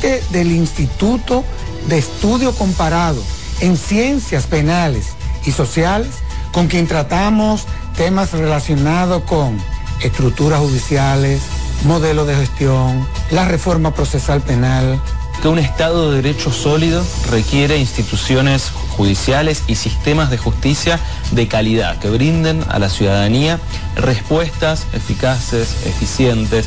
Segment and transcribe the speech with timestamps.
[0.00, 1.44] del Instituto
[1.86, 3.22] de Estudio Comparado
[3.60, 5.08] en Ciencias Penales
[5.44, 6.08] y Sociales,
[6.50, 9.58] con quien tratamos temas relacionados con
[10.00, 11.42] estructuras judiciales,
[11.84, 14.98] modelo de gestión, la reforma procesal penal.
[15.42, 20.98] Que un Estado de Derecho sólido requiere instituciones judiciales y sistemas de justicia
[21.32, 23.60] de calidad que brinden a la ciudadanía
[23.96, 26.66] respuestas eficaces, eficientes,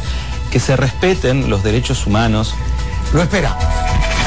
[0.51, 2.53] que se respeten los derechos humanos.
[3.15, 3.63] Lo esperamos.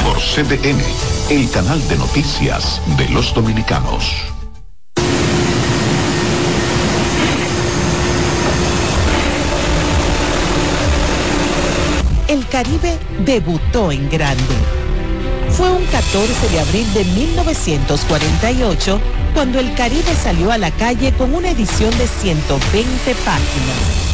[0.03, 0.81] Por CDN,
[1.29, 4.03] el canal de noticias de los dominicanos.
[12.27, 14.55] El Caribe debutó en grande.
[15.51, 18.99] Fue un 14 de abril de 1948
[19.35, 24.08] cuando el Caribe salió a la calle con una edición de 120 páginas.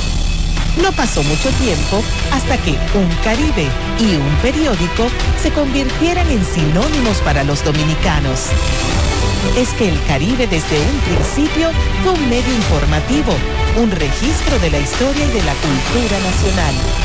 [0.82, 3.68] No pasó mucho tiempo hasta que un Caribe
[4.00, 5.08] y un periódico
[5.42, 8.50] se convirtieran en sinónimos para los dominicanos.
[9.58, 11.70] Es que el Caribe desde un principio
[12.04, 13.34] fue un medio informativo,
[13.78, 17.05] un registro de la historia y de la cultura nacional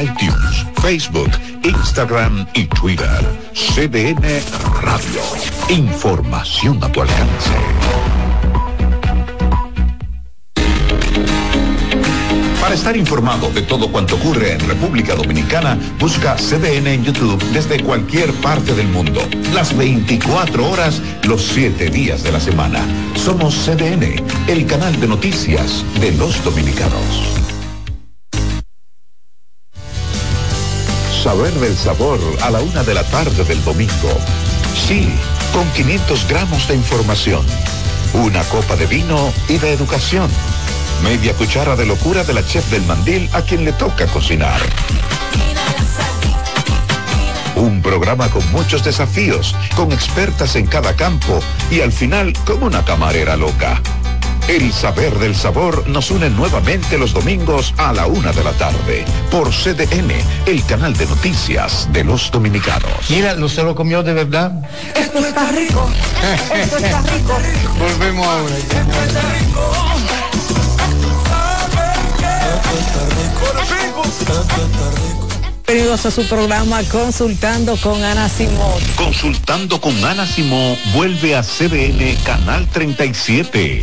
[0.00, 1.30] iTunes, Facebook,
[1.62, 3.20] Instagram y Twitter.
[3.54, 4.22] CDN
[4.82, 5.22] Radio.
[5.68, 7.50] Información a tu alcance.
[12.60, 17.80] Para estar informado de todo cuanto ocurre en República Dominicana, busca CDN en YouTube desde
[17.80, 19.20] cualquier parte del mundo.
[19.54, 22.80] Las 24 horas, los 7 días de la semana.
[23.14, 27.55] Somos CDN, el canal de noticias de los dominicanos.
[31.26, 34.16] Saber del sabor a la una de la tarde del domingo.
[34.86, 35.12] Sí,
[35.52, 37.44] con 500 gramos de información,
[38.12, 40.30] una copa de vino y de educación,
[41.02, 44.60] media cuchara de locura de la chef del mandil a quien le toca cocinar.
[47.56, 51.40] Un programa con muchos desafíos, con expertas en cada campo
[51.72, 53.82] y al final como una camarera loca.
[54.48, 59.04] El saber del sabor nos une nuevamente los domingos a la una de la tarde
[59.28, 60.12] por CDN,
[60.46, 63.10] el canal de noticias de los dominicanos.
[63.10, 64.52] Mira, ¿no se lo comió de verdad?
[64.94, 65.90] Esto está rico.
[66.54, 67.36] Esto está rico.
[67.76, 68.56] Volvemos ahora.
[68.56, 69.76] Esto está rico.
[75.66, 78.80] Bienvenidos a su programa Consultando con Ana Simón.
[78.94, 83.82] Consultando con Ana Simón vuelve a CDN Canal 37.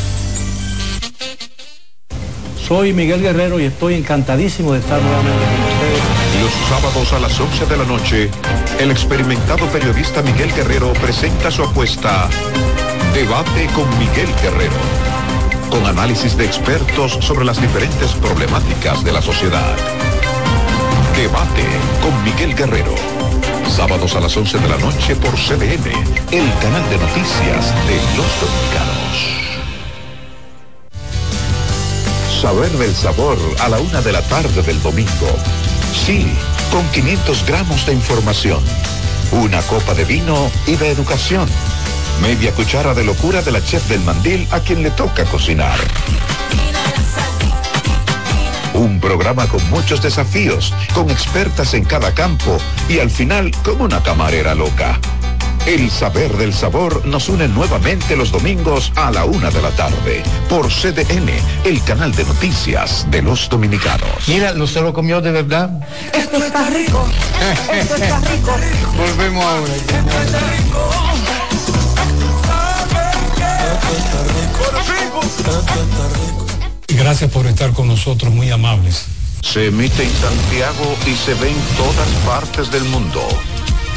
[2.71, 6.41] Soy Miguel Guerrero y estoy encantadísimo de estar nuevamente con ustedes.
[6.41, 8.31] Los sábados a las 11 de la noche,
[8.79, 12.29] el experimentado periodista Miguel Guerrero presenta su apuesta
[13.13, 14.79] Debate con Miguel Guerrero,
[15.69, 19.75] con análisis de expertos sobre las diferentes problemáticas de la sociedad.
[21.17, 21.65] Debate
[22.01, 22.95] con Miguel Guerrero.
[23.67, 25.91] Sábados a las 11 de la noche por CDN,
[26.31, 29.40] el canal de noticias de los dominicanos.
[32.41, 35.37] Saber del sabor a la una de la tarde del domingo.
[35.93, 36.25] Sí,
[36.71, 38.63] con 500 gramos de información.
[39.31, 41.47] Una copa de vino y de educación.
[42.19, 45.77] Media cuchara de locura de la chef del mandil a quien le toca cocinar.
[48.73, 52.57] Un programa con muchos desafíos, con expertas en cada campo
[52.89, 54.99] y al final con una camarera loca.
[55.65, 60.23] El saber del sabor nos une nuevamente los domingos a la una de la tarde
[60.49, 61.29] por CDN,
[61.63, 64.27] el canal de noticias de los dominicanos.
[64.27, 65.69] Mira, ¿no se lo comió de verdad?
[66.13, 67.07] Esto está rico.
[67.71, 68.57] Esto está rico.
[68.97, 69.73] Volvemos ahora.
[76.89, 79.05] Gracias por estar con nosotros, muy amables.
[79.43, 83.27] Se emite en Santiago y se ve en todas partes del mundo.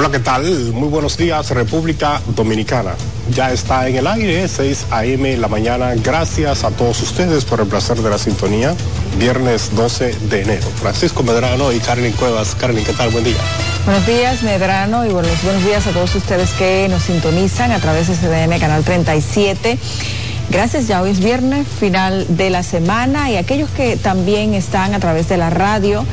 [0.00, 0.72] Hola, ¿qué tal?
[0.72, 2.92] Muy buenos días, República Dominicana.
[3.34, 5.36] Ya está en el aire, 6 a.m.
[5.36, 5.92] la mañana.
[5.94, 8.74] Gracias a todos ustedes por el placer de la sintonía.
[9.18, 10.66] Viernes 12 de enero.
[10.80, 12.54] Francisco Medrano y Carolyn Cuevas.
[12.54, 13.10] Carolyn, ¿qué tal?
[13.10, 13.36] Buen día.
[13.84, 18.08] Buenos días, Medrano, y buenos, buenos días a todos ustedes que nos sintonizan a través
[18.08, 19.78] de CDN Canal 37.
[20.48, 24.98] Gracias, ya hoy es viernes, final de la semana, y aquellos que también están a
[24.98, 26.06] través de la radio.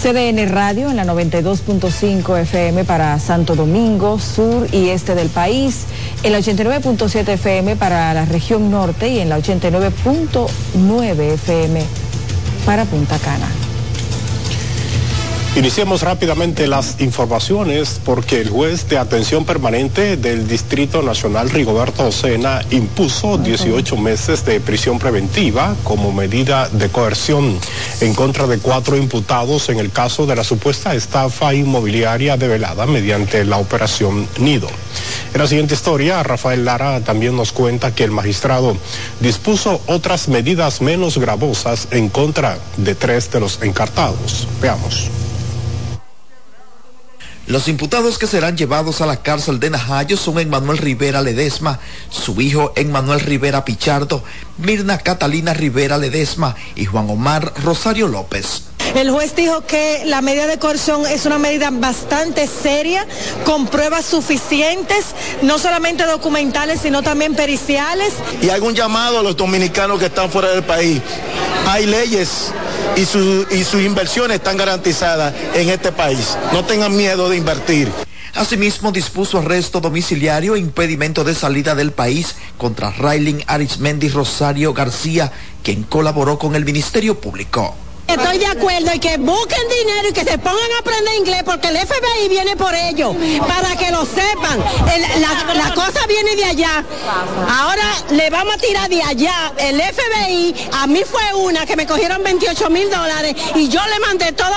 [0.00, 5.86] CDN Radio en la 92.5 FM para Santo Domingo, sur y este del país,
[6.22, 11.82] en la 89.7 FM para la región norte y en la 89.9 FM
[12.64, 13.67] para Punta Cana.
[15.58, 22.60] Iniciemos rápidamente las informaciones porque el juez de atención permanente del Distrito Nacional Rigoberto Ocena
[22.70, 27.58] impuso 18 meses de prisión preventiva como medida de coerción
[28.00, 33.44] en contra de cuatro imputados en el caso de la supuesta estafa inmobiliaria develada mediante
[33.44, 34.68] la operación Nido.
[35.34, 38.76] En la siguiente historia, Rafael Lara también nos cuenta que el magistrado
[39.18, 44.46] dispuso otras medidas menos gravosas en contra de tres de los encartados.
[44.62, 45.10] Veamos.
[47.48, 52.42] Los imputados que serán llevados a la cárcel de Najayo son Emmanuel Rivera Ledesma, su
[52.42, 54.22] hijo Emmanuel Rivera Pichardo,
[54.58, 58.67] Mirna Catalina Rivera Ledesma y Juan Omar Rosario López.
[58.94, 63.06] El juez dijo que la medida de coerción es una medida bastante seria,
[63.44, 65.06] con pruebas suficientes,
[65.42, 68.14] no solamente documentales, sino también periciales.
[68.42, 71.00] Y hago un llamado a los dominicanos que están fuera del país.
[71.66, 72.52] Hay leyes
[72.96, 76.36] y, su, y sus inversiones están garantizadas en este país.
[76.52, 77.88] No tengan miedo de invertir.
[78.34, 85.32] Asimismo, dispuso arresto domiciliario e impedimento de salida del país contra Raylin Arismendi Rosario García,
[85.62, 87.74] quien colaboró con el Ministerio Público.
[88.08, 91.68] Estoy de acuerdo y que busquen dinero y que se pongan a aprender inglés porque
[91.68, 93.14] el FBI viene por ellos,
[93.46, 94.58] para que lo sepan.
[95.20, 96.84] La, cosa viene de allá.
[97.48, 100.68] Ahora le vamos a tirar de allá el FBI.
[100.72, 104.54] A mí fue una que me cogieron 28 mil dólares y yo le mandé todo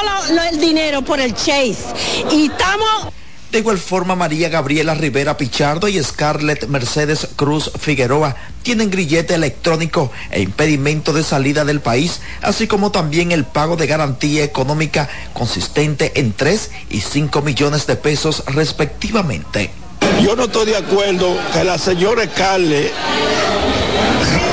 [0.50, 1.94] el dinero por el Chase.
[2.32, 3.21] Y estamos...
[3.52, 10.10] De igual forma, María Gabriela Rivera Pichardo y Scarlett Mercedes Cruz Figueroa tienen grillete electrónico
[10.30, 16.14] e impedimento de salida del país, así como también el pago de garantía económica consistente
[16.16, 19.70] en 3 y 5 millones de pesos respectivamente.
[20.24, 22.90] Yo no estoy de acuerdo que la señora Carle,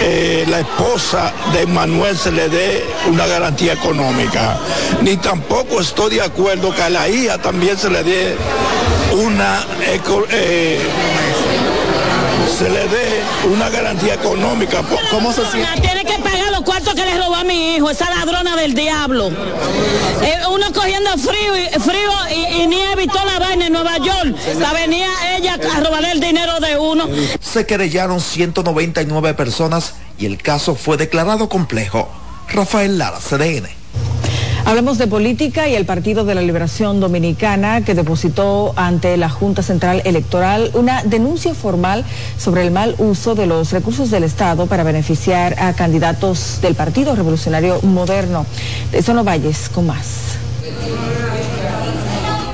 [0.01, 4.59] eh, la esposa de Manuel, se le dé una garantía económica.
[5.03, 8.37] Ni tampoco estoy de acuerdo que a la hija también se le dé
[9.13, 9.65] una...
[10.31, 10.79] Eh,
[12.59, 14.83] se le dé una garantía económica.
[15.11, 15.81] ¿Cómo se siente?
[15.81, 19.29] Tiene que pagar cuartos que le robó a mi hijo, esa ladrona del diablo.
[19.29, 22.11] Eh, uno cogiendo frío, y, frío
[22.61, 24.37] y, nieve y toda la vaina en Nueva York.
[24.61, 25.09] La venía
[25.39, 27.09] ella a robar el dinero de uno.
[27.41, 32.07] Se querellaron 199 personas y el caso fue declarado complejo.
[32.49, 33.67] Rafael Lara, CDN.
[34.69, 39.63] Hablemos de política y el Partido de la Liberación Dominicana que depositó ante la Junta
[39.63, 42.05] Central Electoral una denuncia formal
[42.37, 47.17] sobre el mal uso de los recursos del Estado para beneficiar a candidatos del Partido
[47.17, 48.45] Revolucionario Moderno.
[48.93, 50.37] De Valles con más.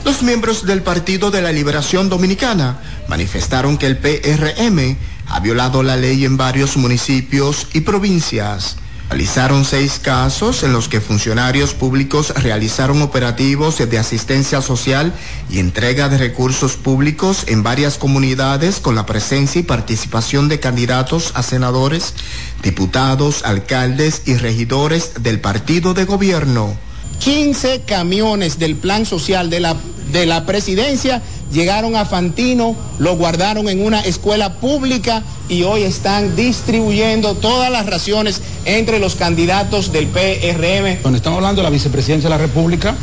[0.05, 2.79] Los miembros del Partido de la Liberación Dominicana
[3.09, 4.97] manifestaron que el PRM
[5.31, 8.77] ha violado la ley en varios municipios y provincias
[9.11, 15.13] Realizaron seis casos en los que funcionarios públicos realizaron operativos de asistencia social
[15.51, 21.33] y entrega de recursos públicos en varias comunidades con la presencia y participación de candidatos
[21.35, 22.15] a senadores,
[22.63, 26.77] diputados, alcaldes y regidores del partido de gobierno.
[27.19, 29.77] 15 camiones del plan social de la,
[30.13, 36.37] de la presidencia llegaron a Fantino, lo guardaron en una escuela pública y hoy están
[36.37, 41.03] distribuyendo todas las raciones entre los candidatos del PRM.
[41.03, 42.95] Bueno, estamos hablando de la vicepresidencia de la República,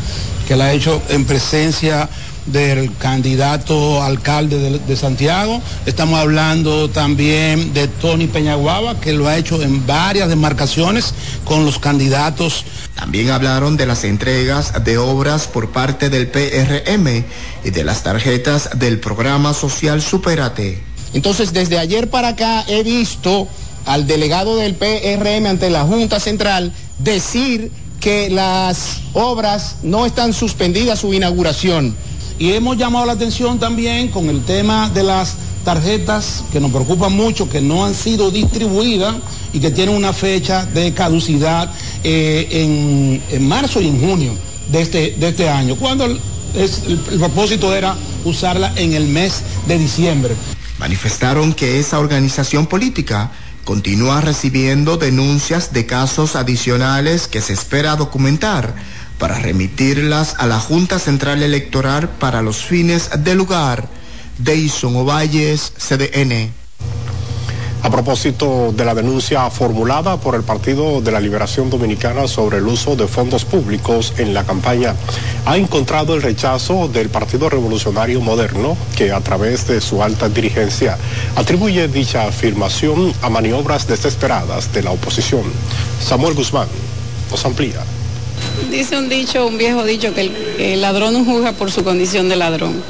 [0.48, 2.10] que la ha hecho en presencia
[2.46, 5.62] del candidato alcalde de, Santiago.
[5.86, 11.14] Estamos hablando también de Tony Peñaguaba, que lo ha hecho en varias demarcaciones
[11.46, 12.66] con los candidatos.
[12.96, 17.26] También hablaron de las entregas de obras por parte del PRM
[17.64, 20.84] y de las tarjetas del programa social Superate.
[21.14, 23.48] Entonces, desde ayer para acá he visto
[23.86, 31.00] al delegado del PRM ante la Junta Central decir que las obras no están suspendidas
[31.00, 31.96] su inauguración
[32.42, 37.14] y hemos llamado la atención también con el tema de las tarjetas que nos preocupan
[37.14, 39.14] mucho, que no han sido distribuidas
[39.54, 41.72] y que tienen una fecha de caducidad
[42.04, 44.34] eh, en, marzo y en junio
[44.72, 46.20] de este, de este año, cuando el,
[46.56, 47.96] el propósito era
[48.26, 50.34] usarla en el mes de diciembre.
[50.80, 53.30] Manifestaron que esa organización política
[53.66, 58.74] continúa recibiendo denuncias de casos adicionales que se espera documentar
[59.22, 63.88] para remitirlas a la Junta Central Electoral para los fines del lugar.
[64.40, 66.50] Deison Ovalles, CDN.
[67.84, 72.66] A propósito de la denuncia formulada por el Partido de la Liberación Dominicana sobre el
[72.66, 74.96] uso de fondos públicos en la campaña,
[75.46, 80.98] ha encontrado el rechazo del Partido Revolucionario Moderno, que a través de su alta dirigencia
[81.36, 85.44] atribuye dicha afirmación a maniobras desesperadas de la oposición.
[86.04, 86.68] Samuel Guzmán
[87.30, 87.84] nos amplía.
[88.70, 92.36] Dice un dicho, un viejo dicho, que el, ladrón no juzga por su condición de
[92.36, 92.82] ladrón.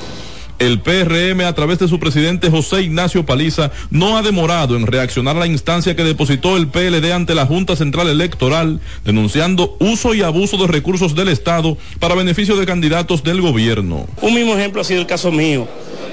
[0.59, 5.35] El PRM, a través de su presidente José Ignacio Paliza, no ha demorado en reaccionar
[5.35, 10.21] a la instancia que depositó el PLD ante la Junta Central Electoral, denunciando uso y
[10.21, 14.05] abuso de recursos del Estado para beneficio de candidatos del gobierno.
[14.21, 15.67] Un mismo ejemplo ha sido el caso mío.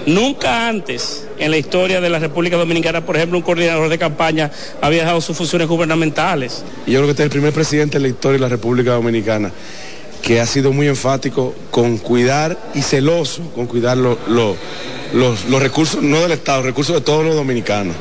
[0.09, 4.51] Nunca antes en la historia de la República Dominicana, por ejemplo, un coordinador de campaña
[4.81, 6.65] había dejado sus funciones gubernamentales.
[6.87, 8.93] Y yo creo que este es el primer presidente en la historia de la República
[8.93, 9.53] Dominicana
[10.23, 16.21] que ha sido muy enfático con cuidar y celoso con cuidar los, los recursos, no
[16.21, 17.95] del Estado, recursos de todos los dominicanos.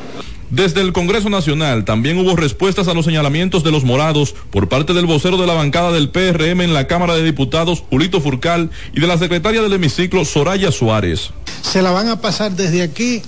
[0.50, 4.94] Desde el Congreso Nacional también hubo respuestas a los señalamientos de los morados por parte
[4.94, 9.01] del vocero de la bancada del PRM en la Cámara de Diputados, Julito Furcal, y
[9.01, 11.32] de la secretaria del hemiciclo, Soraya Suárez.
[11.62, 13.22] Se la van a pasar desde aquí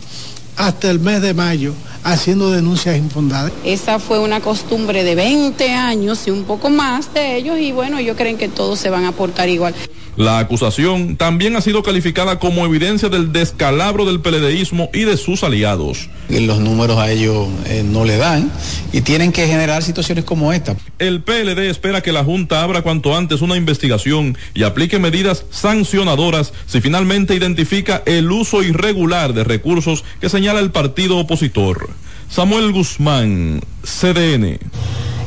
[0.56, 1.74] hasta el mes de mayo
[2.04, 3.52] haciendo denuncias infundadas.
[3.66, 7.98] Esa fue una costumbre de 20 años y un poco más de ellos y bueno,
[7.98, 9.76] ellos creen que todos se van a portar igual.
[10.18, 15.44] La acusación también ha sido calificada como evidencia del descalabro del peledeísmo y de sus
[15.44, 16.10] aliados.
[16.30, 18.52] Los números a ellos eh, no le dan
[18.92, 20.76] y tienen que generar situaciones como esta.
[21.00, 26.54] El PLD espera que la Junta abra cuanto antes una investigación y aplique medidas sancionadoras
[26.66, 31.90] si finalmente identifica el uso irregular de recursos que señala el partido opositor.
[32.30, 34.60] Samuel Guzmán, CDN.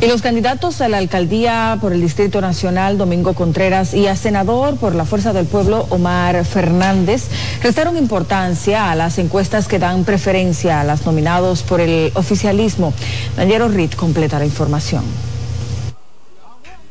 [0.00, 4.76] Y los candidatos a la alcaldía por el Distrito Nacional, Domingo Contreras, y a senador
[4.76, 7.28] por la Fuerza del Pueblo, Omar Fernández,
[7.62, 12.92] restaron importancia a las encuestas que dan preferencia a los nominados por el oficialismo.
[13.36, 15.04] Daniel Rit completa la información.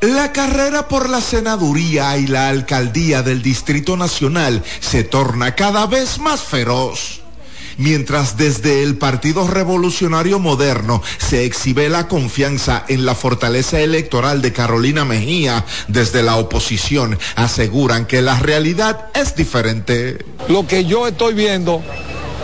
[0.00, 6.18] La carrera por la senaduría y la alcaldía del Distrito Nacional se torna cada vez
[6.18, 7.21] más feroz.
[7.78, 14.52] Mientras desde el Partido Revolucionario Moderno se exhibe la confianza en la fortaleza electoral de
[14.52, 20.18] Carolina Mejía, desde la oposición aseguran que la realidad es diferente.
[20.48, 21.82] Lo que yo estoy viendo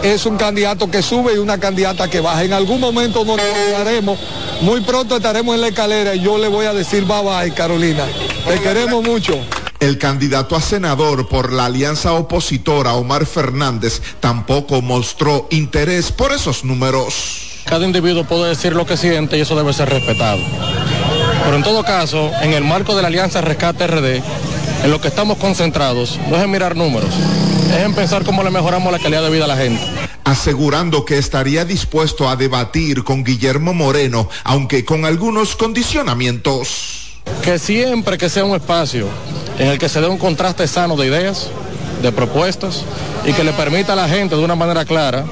[0.02, 2.44] es un candidato que sube y una candidata que baja.
[2.44, 3.38] En algún momento nos
[3.76, 4.18] haremos,
[4.60, 8.04] muy pronto estaremos en la escalera y yo le voy a decir bye bye, Carolina.
[8.46, 9.38] Te queremos mucho.
[9.80, 16.64] El candidato a senador por la alianza opositora, Omar Fernández, tampoco mostró interés por esos
[16.64, 17.60] números.
[17.64, 20.40] Cada individuo puede decir lo que siente y eso debe ser respetado.
[21.44, 24.20] Pero en todo caso, en el marco de la alianza Rescate RD,
[24.82, 27.10] en lo que estamos concentrados no es en mirar números,
[27.70, 29.80] es en pensar cómo le mejoramos la calidad de vida a la gente.
[30.24, 37.20] Asegurando que estaría dispuesto a debatir con Guillermo Moreno, aunque con algunos condicionamientos.
[37.44, 39.06] Que siempre que sea un espacio
[39.58, 41.48] en el que se dé un contraste sano de ideas,
[42.02, 42.84] de propuestas,
[43.24, 45.24] y que le permita a la gente de una manera clara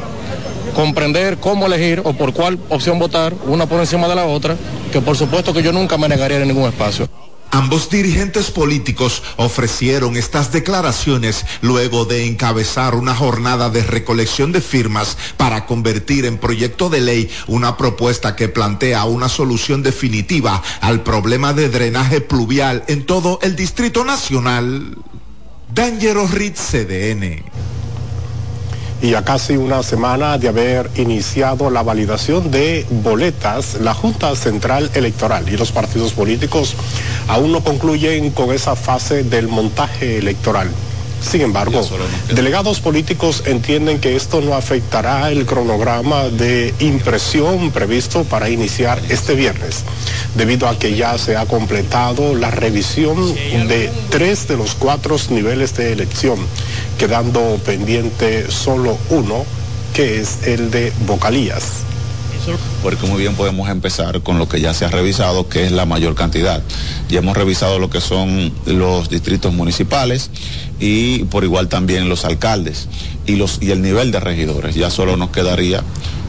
[0.74, 4.56] comprender cómo elegir o por cuál opción votar, una por encima de la otra,
[4.92, 7.08] que por supuesto que yo nunca me negaría en ningún espacio.
[7.56, 15.16] Ambos dirigentes políticos ofrecieron estas declaraciones luego de encabezar una jornada de recolección de firmas
[15.38, 21.54] para convertir en proyecto de ley una propuesta que plantea una solución definitiva al problema
[21.54, 24.98] de drenaje pluvial en todo el Distrito Nacional.
[25.72, 27.42] Dangerous Ritz CDN
[29.02, 34.90] y a casi una semana de haber iniciado la validación de boletas, la Junta Central
[34.94, 36.74] Electoral y los partidos políticos
[37.28, 40.70] aún no concluyen con esa fase del montaje electoral.
[41.20, 41.82] Sin embargo,
[42.32, 49.34] delegados políticos entienden que esto no afectará el cronograma de impresión previsto para iniciar este
[49.34, 49.84] viernes,
[50.36, 55.74] debido a que ya se ha completado la revisión de tres de los cuatro niveles
[55.74, 56.38] de elección,
[56.98, 59.44] quedando pendiente solo uno,
[59.94, 61.86] que es el de vocalías
[62.82, 65.86] porque muy bien podemos empezar con lo que ya se ha revisado, que es la
[65.86, 66.62] mayor cantidad.
[67.08, 70.30] Ya hemos revisado lo que son los distritos municipales
[70.78, 72.88] y por igual también los alcaldes
[73.26, 74.74] y, los, y el nivel de regidores.
[74.76, 75.82] Ya solo nos quedaría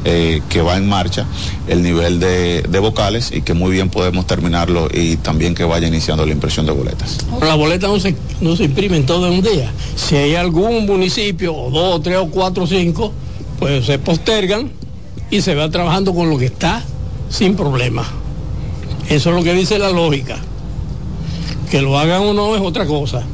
[0.10, 1.26] eh, que va en marcha
[1.68, 6.26] el nivel de, vocales y que muy bien podemos terminarlo y también que vaya iniciando
[6.26, 7.18] la impresión de boletas.
[7.42, 9.70] Las boletas no se, no se imprimen todo en un día.
[9.98, 13.12] Si hay algún municipio, o dos, tres o cuatro cinco,
[13.60, 14.72] pues se postergan
[15.30, 16.86] y se va trabajando con lo que está
[17.30, 18.08] sin problema.
[19.10, 20.38] Eso es lo que dice la lógica.
[21.70, 23.26] Que lo hagan o no es otra cosa.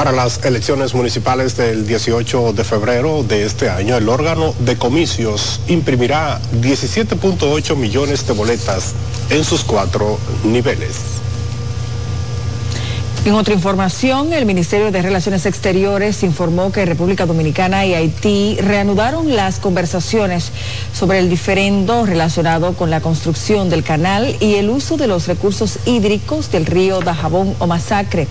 [0.00, 5.60] Para las elecciones municipales del 18 de febrero de este año, el órgano de comicios
[5.68, 8.94] imprimirá 17.8 millones de boletas
[9.28, 11.20] en sus cuatro niveles.
[13.26, 19.36] En otra información, el Ministerio de Relaciones Exteriores informó que República Dominicana y Haití reanudaron
[19.36, 20.50] las conversaciones
[20.94, 25.78] sobre el diferendo relacionado con la construcción del canal y el uso de los recursos
[25.84, 28.26] hídricos del río Dajabón o Masacre.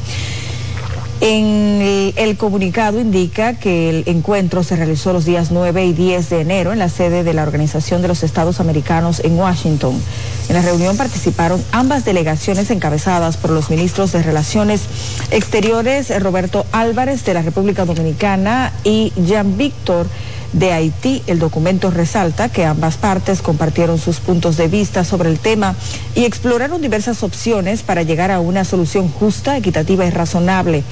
[1.21, 6.39] En el, comunicado indica que el encuentro se realizó los días 9 y 10 de
[6.39, 10.01] enero en la sede de la Organización de los Estados Americanos en Washington.
[10.47, 14.83] En la reunión participaron ambas delegaciones encabezadas por los ministros de Relaciones
[15.29, 20.07] Exteriores Roberto Álvarez de la República Dominicana y Jean Víctor
[20.53, 21.23] de Haití.
[21.27, 25.75] El documento resalta que ambas partes compartieron sus puntos de vista sobre el tema
[26.15, 30.83] y exploraron diversas opciones para llegar a una solución justa, equitativa y razonable.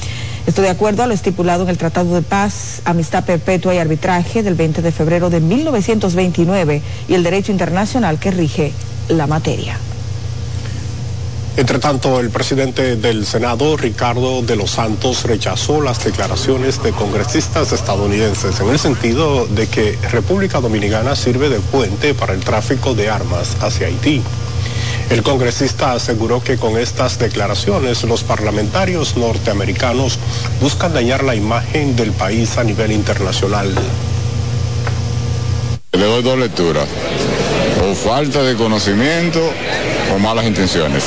[0.45, 4.43] Esto de acuerdo a lo estipulado en el Tratado de Paz, Amistad Perpetua y Arbitraje
[4.43, 8.71] del 20 de febrero de 1929 y el derecho internacional que rige
[9.09, 9.77] la materia.
[11.57, 17.71] Entre tanto, el presidente del Senado, Ricardo de los Santos, rechazó las declaraciones de congresistas
[17.71, 23.09] estadounidenses en el sentido de que República Dominicana sirve de puente para el tráfico de
[23.09, 24.21] armas hacia Haití.
[25.09, 30.19] El congresista aseguró que con estas declaraciones los parlamentarios norteamericanos
[30.61, 33.73] buscan dañar la imagen del país a nivel internacional.
[35.93, 36.87] Le doy dos lecturas,
[37.89, 39.39] o falta de conocimiento
[40.13, 41.03] o malas intenciones,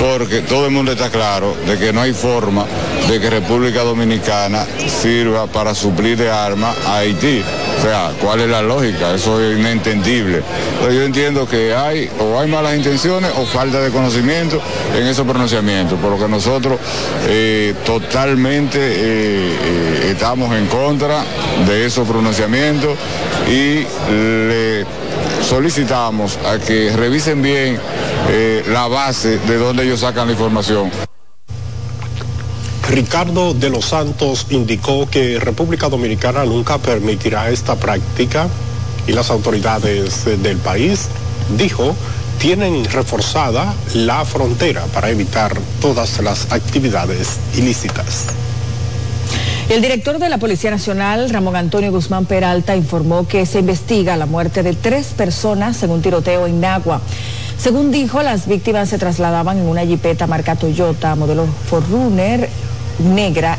[0.00, 2.64] porque todo el mundo está claro de que no hay forma
[3.08, 7.42] de que República Dominicana sirva para suplir de armas a Haití.
[7.78, 9.14] O sea, ¿cuál es la lógica?
[9.14, 10.42] Eso es inentendible.
[10.80, 14.60] Pero yo entiendo que hay o hay malas intenciones o falta de conocimiento
[14.96, 16.78] en esos pronunciamientos, por lo que nosotros
[17.28, 21.24] eh, totalmente eh, eh, estamos en contra
[21.66, 22.96] de esos pronunciamientos
[23.48, 24.84] y le
[25.42, 27.78] solicitamos a que revisen bien
[28.28, 30.90] eh, la base de donde ellos sacan la información.
[32.88, 38.48] Ricardo de los Santos indicó que República Dominicana nunca permitirá esta práctica
[39.06, 41.08] y las autoridades del país,
[41.56, 41.94] dijo,
[42.38, 48.26] tienen reforzada la frontera para evitar todas las actividades ilícitas.
[49.68, 54.24] El director de la Policía Nacional, Ramón Antonio Guzmán Peralta, informó que se investiga la
[54.24, 57.02] muerte de tres personas en un tiroteo en Nagua.
[57.58, 62.48] Según dijo, las víctimas se trasladaban en una jipeta marca Toyota, modelo Forerunner
[62.98, 63.58] negra,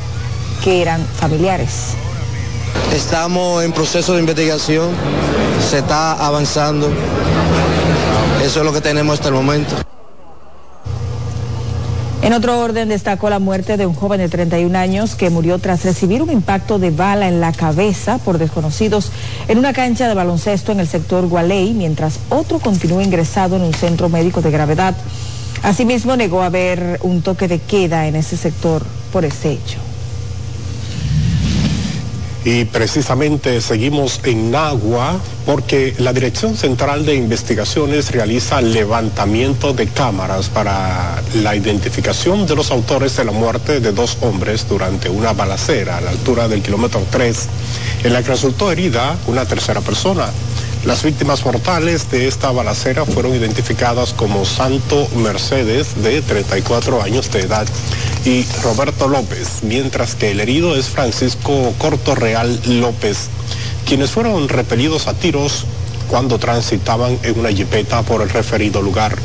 [0.64, 1.94] que eran familiares.
[2.92, 4.90] Estamos en proceso de investigación,
[5.70, 6.90] se está avanzando.
[8.44, 9.76] Eso es lo que tenemos hasta el momento.
[12.22, 15.86] En otro orden destacó la muerte de un joven de 31 años que murió tras
[15.86, 19.12] recibir un impacto de bala en la cabeza por desconocidos
[19.48, 23.74] en una cancha de baloncesto en el sector Gualey, mientras otro continúa ingresado en un
[23.74, 24.96] centro médico de gravedad.
[25.64, 29.89] Asimismo, negó haber un toque de queda en ese sector por ese hecho.
[32.46, 40.48] Y precisamente seguimos en Nagua porque la Dirección Central de Investigaciones realiza levantamiento de cámaras
[40.48, 45.98] para la identificación de los autores de la muerte de dos hombres durante una balacera
[45.98, 47.48] a la altura del kilómetro 3,
[48.06, 50.30] en la que resultó herida una tercera persona.
[50.86, 57.42] Las víctimas mortales de esta balacera fueron identificadas como Santo Mercedes, de 34 años de
[57.42, 57.68] edad,
[58.24, 63.28] y Roberto López, mientras que el herido es Francisco Corto Real López,
[63.86, 65.66] quienes fueron repelidos a tiros
[66.08, 69.18] cuando transitaban en una jipeta por el referido lugar.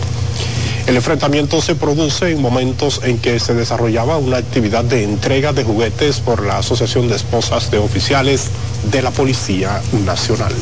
[0.89, 5.63] El enfrentamiento se produce en momentos en que se desarrollaba una actividad de entrega de
[5.63, 8.51] juguetes por la Asociación de Esposas de Oficiales
[8.91, 10.53] de la Policía Nacional.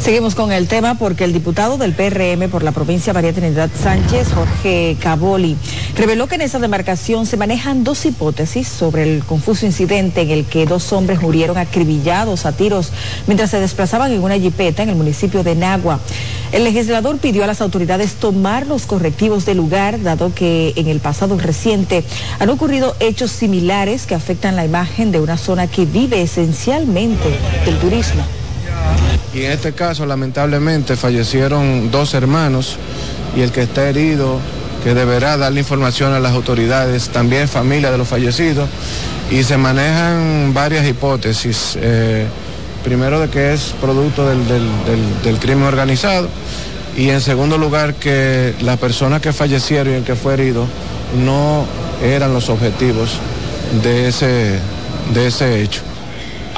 [0.00, 4.32] Seguimos con el tema porque el diputado del PRM por la provincia María Trinidad Sánchez,
[4.32, 5.58] Jorge Caboli,
[5.94, 10.46] reveló que en esa demarcación se manejan dos hipótesis sobre el confuso incidente en el
[10.46, 12.92] que dos hombres murieron acribillados a tiros
[13.26, 16.00] mientras se desplazaban en una jipeta en el municipio de Nagua.
[16.50, 21.00] El legislador pidió a las autoridades tomar los correctivos del lugar, dado que en el
[21.00, 22.04] pasado reciente
[22.38, 27.28] han ocurrido hechos similares que afectan la imagen de una zona que vive esencialmente
[27.66, 28.39] del turismo.
[29.32, 32.76] Y en este caso, lamentablemente, fallecieron dos hermanos
[33.36, 34.38] y el que está herido,
[34.82, 38.68] que deberá darle información a las autoridades, también familia de los fallecidos.
[39.30, 41.78] Y se manejan varias hipótesis.
[41.80, 42.26] Eh,
[42.82, 44.40] primero de que es producto del,
[45.22, 46.28] del, crimen organizado
[46.96, 50.66] y en segundo lugar que las personas que fallecieron y el que fue herido
[51.24, 51.66] no
[52.02, 53.18] eran los objetivos
[53.82, 54.58] de ese,
[55.14, 55.82] de ese hecho.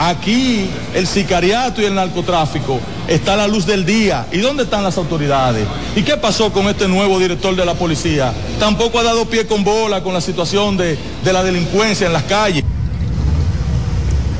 [0.05, 4.27] Aquí el sicariato y el narcotráfico está a la luz del día.
[4.33, 5.65] ¿Y dónde están las autoridades?
[5.95, 8.33] ¿Y qué pasó con este nuevo director de la policía?
[8.59, 12.25] Tampoco ha dado pie con bola con la situación de, de la delincuencia en las
[12.25, 12.65] calles.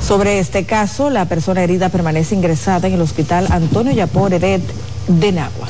[0.05, 4.63] Sobre este caso, la persona herida permanece ingresada en el hospital Antonio Yapor Hered
[5.07, 5.69] de Nagua.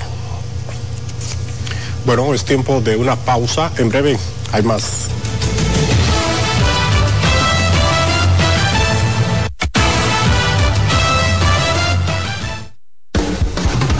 [2.06, 3.70] Bueno, es tiempo de una pausa.
[3.76, 4.18] En breve
[4.52, 5.11] hay más.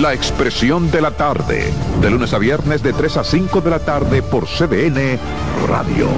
[0.00, 3.80] La Expresión de la Tarde, de lunes a viernes de 3 a 5 de la
[3.80, 5.18] tarde por CDN
[5.66, 6.08] Radio.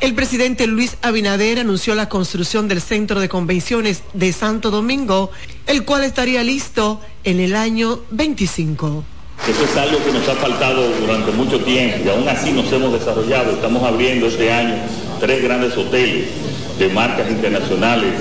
[0.00, 5.30] el presidente Luis Abinader anunció la construcción del Centro de Convenciones de Santo Domingo,
[5.66, 9.04] el cual estaría listo en el año 25.
[9.48, 12.92] Eso es algo que nos ha faltado durante mucho tiempo y aún así nos hemos
[12.92, 13.52] desarrollado.
[13.52, 14.74] Estamos abriendo este año
[15.20, 16.26] tres grandes hoteles
[16.78, 18.12] de marcas internacionales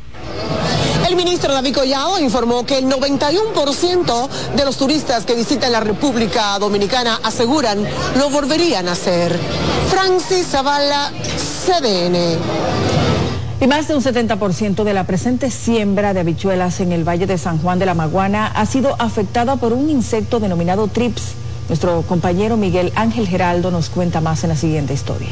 [1.07, 6.57] El ministro David Collado informó que el 91% de los turistas que visitan la República
[6.59, 7.85] Dominicana aseguran
[8.17, 9.37] lo volverían a hacer.
[9.89, 11.11] Francis Zavala,
[11.65, 12.37] CDN.
[13.61, 17.37] Y más de un 70% de la presente siembra de habichuelas en el Valle de
[17.37, 21.33] San Juan de la Maguana ha sido afectada por un insecto denominado trips.
[21.69, 25.29] Nuestro compañero Miguel Ángel Geraldo nos cuenta más en la siguiente historia.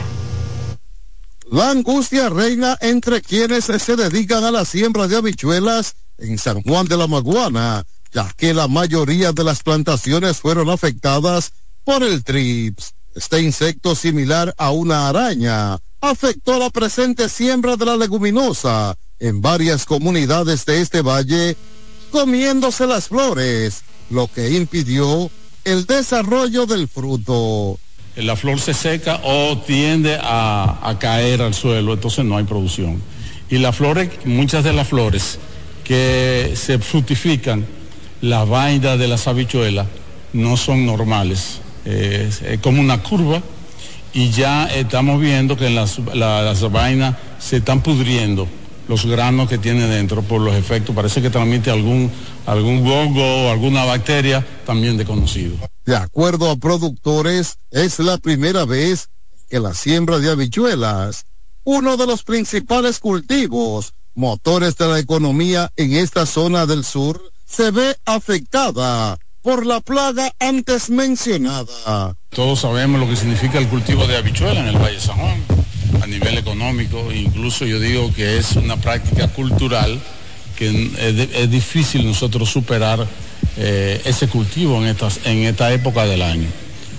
[1.51, 6.87] La angustia reina entre quienes se dedican a la siembra de habichuelas en San Juan
[6.87, 7.83] de la Maguana,
[8.13, 11.51] ya que la mayoría de las plantaciones fueron afectadas
[11.83, 12.93] por el trips.
[13.13, 19.83] Este insecto similar a una araña afectó la presente siembra de la leguminosa en varias
[19.83, 21.57] comunidades de este valle,
[22.11, 25.29] comiéndose las flores, lo que impidió
[25.65, 27.77] el desarrollo del fruto
[28.15, 33.01] la flor se seca o tiende a, caer al suelo, entonces no hay producción.
[33.49, 35.39] Y las flores, muchas de las flores
[35.83, 37.65] que se fructifican,
[38.21, 39.87] las vainas de las habichuelas
[40.33, 41.61] no son normales.
[41.85, 43.41] es, como una curva
[44.13, 48.47] y ya estamos viendo que las, las vainas se están pudriendo
[48.87, 50.93] los granos que tiene dentro por los efectos.
[50.93, 52.11] Parece que transmite algún,
[52.51, 55.55] algún hongo alguna bacteria también desconocido.
[55.85, 59.07] De acuerdo a productores, es la primera vez
[59.49, 61.25] que la siembra de habichuelas,
[61.63, 67.71] uno de los principales cultivos, motores de la economía en esta zona del sur, se
[67.71, 72.17] ve afectada por la plaga antes mencionada.
[72.31, 75.41] Todos sabemos lo que significa el cultivo de habichuelas en el Valle San Juan
[76.03, 80.01] a nivel económico, incluso yo digo que es una práctica cultural
[80.61, 83.07] que es, difícil nosotros superar
[83.57, 86.47] eh, ese cultivo en, estas, en esta época del año.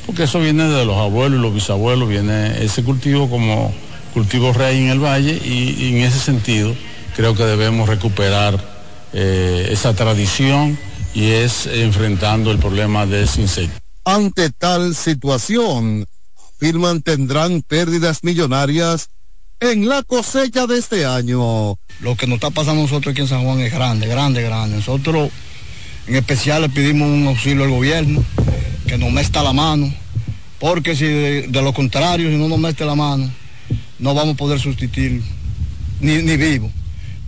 [0.05, 3.72] porque eso viene de los abuelos y los bisabuelos, viene ese cultivo como
[4.14, 6.75] cultivo rey en el valle y, en ese sentido
[7.14, 8.59] creo que debemos recuperar
[9.12, 10.77] eh, esa tradición
[11.14, 13.79] y es enfrentando el problema de ese insecto.
[14.05, 16.09] Ante tal situación,
[16.57, 19.09] afirman tendrán pérdidas millonarias
[19.62, 21.77] en la cosecha de este año.
[22.01, 24.77] Lo que nos está pasando a nosotros aquí en San Juan es grande, grande, grande.
[24.77, 25.31] Nosotros
[26.07, 28.25] en especial le pedimos un auxilio al gobierno,
[28.87, 29.92] que nos meta la mano,
[30.59, 33.31] porque si de, de lo contrario, si no nos mete la mano,
[34.01, 35.22] no vamos a poder sustituir
[36.01, 36.70] ni, ni vivo.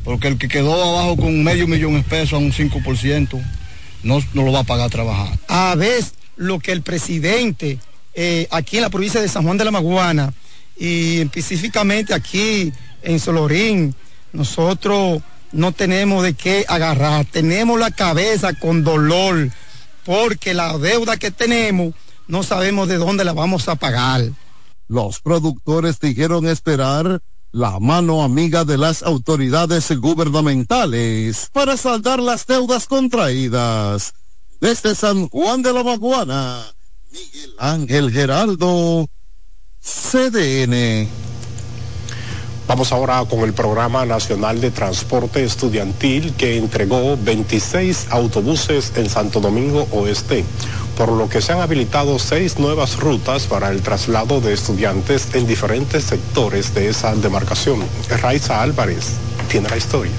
[0.03, 3.43] Porque el que quedó abajo con medio millón de pesos a un 5%,
[4.03, 5.39] no, no lo va a pagar trabajar.
[5.49, 6.05] A ver
[6.37, 7.79] lo que el presidente
[8.15, 10.35] eh, aquí en la provincia de San Juan de la Maguana
[10.77, 13.95] y específicamente aquí en Solorín,
[14.33, 19.51] nosotros no tenemos de qué agarrar, tenemos la cabeza con dolor
[20.05, 21.95] porque la deuda que tenemos
[22.27, 24.31] no sabemos de dónde la vamos a pagar.
[24.89, 32.87] Los productores dijeron esperar la mano amiga de las autoridades gubernamentales para saldar las deudas
[32.87, 34.15] contraídas.
[34.61, 36.65] Desde San Juan de la Maguana,
[37.13, 39.09] Miguel Ángel Geraldo,
[39.85, 41.07] CDN.
[42.67, 49.41] Vamos ahora con el Programa Nacional de Transporte Estudiantil que entregó 26 autobuses en Santo
[49.41, 50.45] Domingo Oeste,
[50.97, 55.47] por lo que se han habilitado seis nuevas rutas para el traslado de estudiantes en
[55.47, 57.81] diferentes sectores de esa demarcación.
[58.09, 59.13] Raiza Álvarez
[59.51, 60.13] tiene la historia.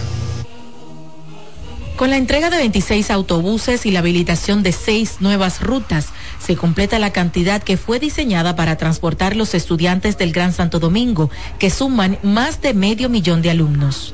[1.95, 6.08] Con la entrega de 26 autobuses y la habilitación de seis nuevas rutas,
[6.39, 11.30] se completa la cantidad que fue diseñada para transportar los estudiantes del Gran Santo Domingo,
[11.60, 14.13] que suman más de medio millón de alumnos.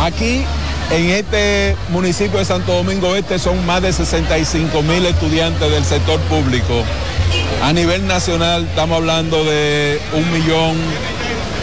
[0.00, 0.44] Aquí
[0.90, 6.18] en este municipio de Santo Domingo Este son más de 65 mil estudiantes del sector
[6.22, 6.84] público.
[7.62, 10.76] A nivel nacional estamos hablando de un millón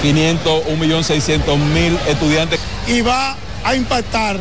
[0.01, 2.59] 500, un millón 600 mil estudiantes.
[2.87, 4.37] Y va a impactar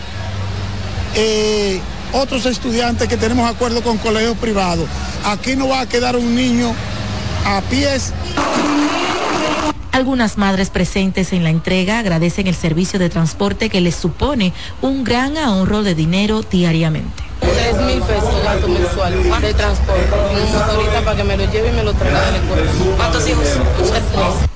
[1.14, 1.80] eh,
[2.14, 4.88] otros estudiantes que tenemos acuerdo con colegios privados.
[5.24, 6.74] Aquí no va a quedar un niño
[7.44, 8.12] a pies.
[9.92, 15.04] Algunas madres presentes en la entrega agradecen el servicio de transporte que les supone un
[15.04, 17.22] gran ahorro de dinero diariamente.
[17.40, 20.10] Tres mil pesos gasto mensual de transporte.
[20.42, 22.70] Un motorista para que me lo lleve y me lo traiga de la escuela.
[22.96, 23.44] ¿Cuántos hijos?
[23.76, 24.53] Tres.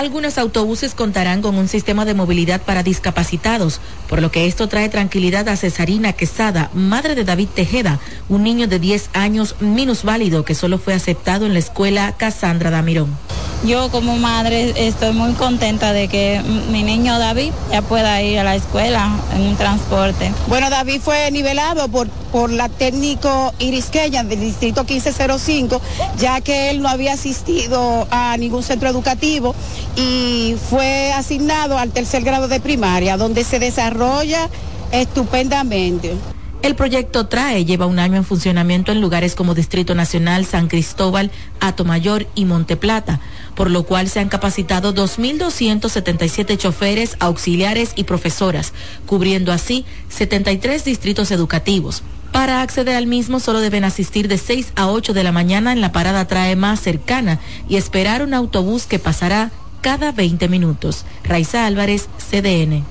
[0.00, 4.88] Algunos autobuses contarán con un sistema de movilidad para discapacitados, por lo que esto trae
[4.88, 10.54] tranquilidad a Cesarina Quesada, madre de David Tejeda, un niño de 10 años minusválido que
[10.54, 13.14] solo fue aceptado en la escuela Casandra Damirón.
[13.62, 18.44] Yo como madre estoy muy contenta de que mi niño David ya pueda ir a
[18.44, 20.32] la escuela en un transporte.
[20.46, 25.80] Bueno, David fue nivelado por, por la técnico Irisqueña del distrito 1505,
[26.18, 29.54] ya que él no había asistido a ningún centro educativo
[29.96, 34.48] y fue asignado al tercer grado de primaria, donde se desarrolla
[34.92, 36.14] estupendamente.
[36.62, 41.30] El proyecto TRAE lleva un año en funcionamiento en lugares como Distrito Nacional, San Cristóbal,
[41.58, 43.18] Atomayor y Monteplata,
[43.54, 48.74] por lo cual se han capacitado 2.277 choferes, auxiliares y profesoras,
[49.06, 52.02] cubriendo así 73 distritos educativos.
[52.32, 55.80] Para acceder al mismo solo deben asistir de 6 a 8 de la mañana en
[55.80, 61.04] la parada TRAE más cercana y esperar un autobús que pasará cada 20 minutos.
[61.24, 62.84] Raiza Álvarez, CDN.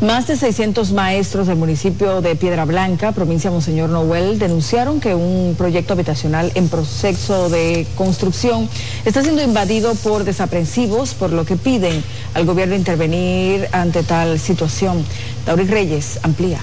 [0.00, 5.54] Más de 600 maestros del municipio de Piedra Blanca, provincia Monseñor Noel, denunciaron que un
[5.56, 8.68] proyecto habitacional en proceso de construcción
[9.06, 15.02] está siendo invadido por desaprensivos, por lo que piden al gobierno intervenir ante tal situación.
[15.46, 16.60] Tauric Reyes amplía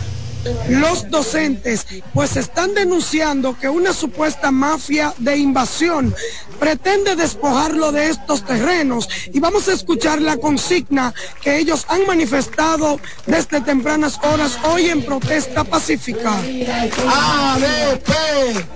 [0.69, 6.13] los docentes pues están denunciando que una supuesta mafia de invasión
[6.59, 12.99] pretende despojarlo de estos terrenos y vamos a escuchar la consigna que ellos han manifestado
[13.25, 16.33] desde tempranas horas hoy en protesta pacífica.
[16.33, 18.09] ADP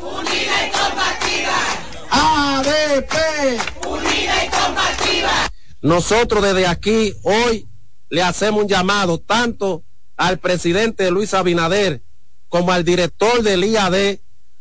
[0.01, 1.57] Unida y combativa.
[2.11, 3.13] ADP
[3.87, 5.51] Unida y combativa.
[5.81, 7.67] Nosotros desde aquí hoy
[8.09, 9.83] le hacemos un llamado tanto
[10.17, 12.01] al presidente Luis Abinader
[12.49, 14.17] como al director del IAD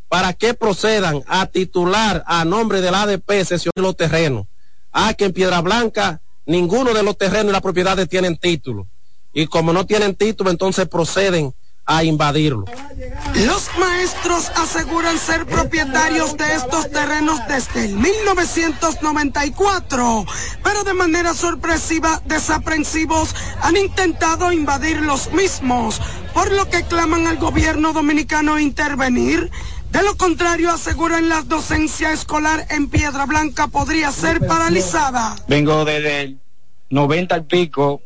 [0.09, 4.47] para que procedan a titular a nombre del ADP sesión de los terrenos.
[4.93, 8.87] Aquí en Piedra Blanca ninguno de los terrenos y las propiedades tienen título.
[9.33, 11.53] Y como no tienen título, entonces proceden
[11.87, 12.67] a invadirlo.
[13.47, 20.27] Los maestros aseguran ser propietarios de estos terrenos desde el 1994,
[20.65, 26.03] pero de manera sorpresiva desaprensivos han intentado invadir los mismos,
[26.35, 29.53] por lo que claman al gobierno dominicano intervenir
[29.93, 35.37] De lo contrario, aseguran la docencia escolar en Piedra Blanca podría ser paralizada.
[35.47, 36.41] Vengo desde el
[36.91, 38.03] 90 al pico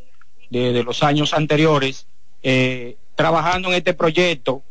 [0.50, 2.06] de, los años anteriores
[2.42, 4.62] eh, trabajando en este proyecto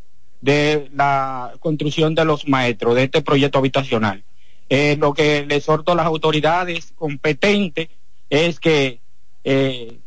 [0.41, 4.23] de la construcción de los maestros, de este proyecto habitacional.
[4.69, 7.89] Eh, lo que le exhorto a las autoridades competentes
[8.27, 9.01] es que
[9.43, 9.99] eh,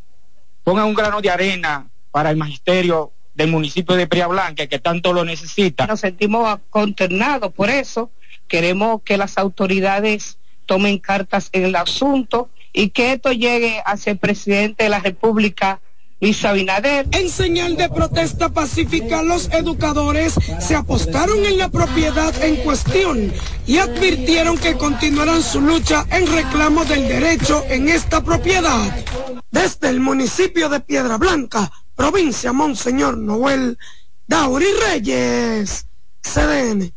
[0.61, 5.13] pongan un grano de arena para el magisterio del municipio de Pria Blanca, que tanto
[5.13, 5.87] lo necesita.
[5.87, 8.11] Nos sentimos consternados por eso.
[8.49, 14.17] Queremos que las autoridades tomen cartas en el asunto y que esto llegue hacia el
[14.17, 15.79] presidente de la República
[16.25, 23.33] En señal de protesta pacífica, los educadores se apostaron en la propiedad en cuestión
[23.67, 29.03] y advirtieron que continuarán su lucha en reclamo del derecho en esta propiedad.
[29.51, 33.77] Desde el municipio de Piedra Blanca, provincia Monseñor Noel,
[34.25, 35.87] Dauri Reyes,
[36.21, 36.93] CDN.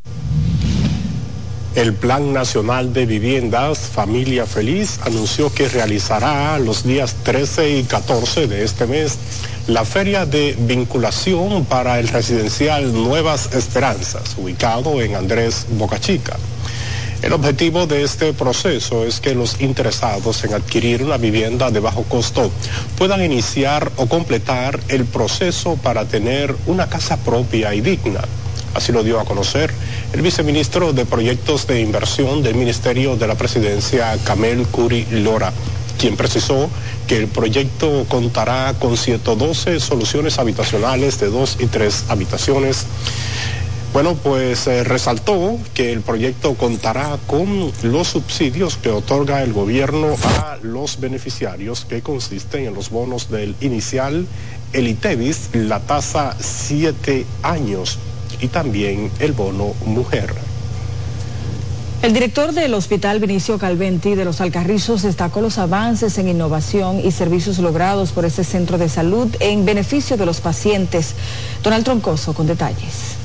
[1.77, 8.47] El Plan Nacional de Viviendas Familia Feliz anunció que realizará los días 13 y 14
[8.47, 9.19] de este mes
[9.67, 16.39] la feria de vinculación para el residencial Nuevas Esperanzas, ubicado en Andrés Bocachica.
[17.21, 22.05] El objetivo de este proceso es que los interesados en adquirir una vivienda de bajo
[22.05, 22.51] costo
[22.97, 28.23] puedan iniciar o completar el proceso para tener una casa propia y digna.
[28.77, 29.73] Así lo dio a conocer
[30.13, 35.51] el viceministro de Proyectos de Inversión del Ministerio de la Presidencia, Camel Curi Lora,
[35.99, 36.69] quien precisó
[37.07, 42.85] que el proyecto contará con 112 soluciones habitacionales de dos y tres habitaciones.
[43.95, 50.17] Bueno, pues eh, resaltó que el proyecto contará con los subsidios que otorga el gobierno
[50.23, 54.27] a los beneficiarios, que consisten en los bonos del inicial,
[54.75, 57.99] el ITEVIS, la tasa 7 años
[58.41, 60.35] y también el bono mujer.
[62.03, 67.11] El director del Hospital Vinicio Calventi de los Alcarrizos destacó los avances en innovación y
[67.11, 71.15] servicios logrados por este centro de salud en beneficio de los pacientes.
[71.65, 73.17] Donald Troncoso con detalles.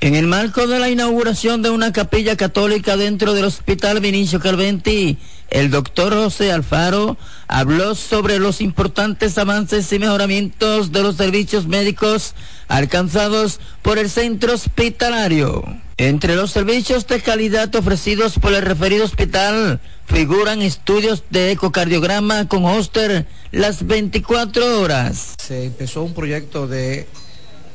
[0.00, 5.18] En el marco de la inauguración de una capilla católica dentro del Hospital Vinicio Calventi,
[5.50, 7.16] el doctor José Alfaro
[7.48, 12.34] habló sobre los importantes avances y mejoramientos de los servicios médicos
[12.68, 15.64] alcanzados por el centro hospitalario.
[15.98, 22.64] Entre los servicios de calidad ofrecidos por el referido hospital figuran estudios de ecocardiograma con
[22.64, 25.34] Hoster las 24 horas.
[25.38, 27.06] Se empezó un proyecto de,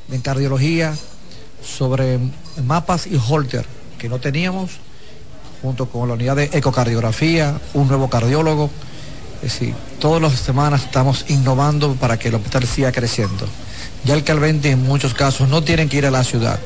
[0.08, 0.96] de cardiología
[1.64, 2.20] sobre
[2.64, 3.66] mapas y holter
[3.98, 4.72] que no teníamos,
[5.62, 8.70] junto con la unidad de ecocardiografía, un nuevo cardiólogo.
[9.44, 13.48] Es decir, todas las semanas estamos innovando para que el hospital siga creciendo.
[14.04, 16.60] Ya el Calvente en muchos casos no tienen que ir a la ciudad.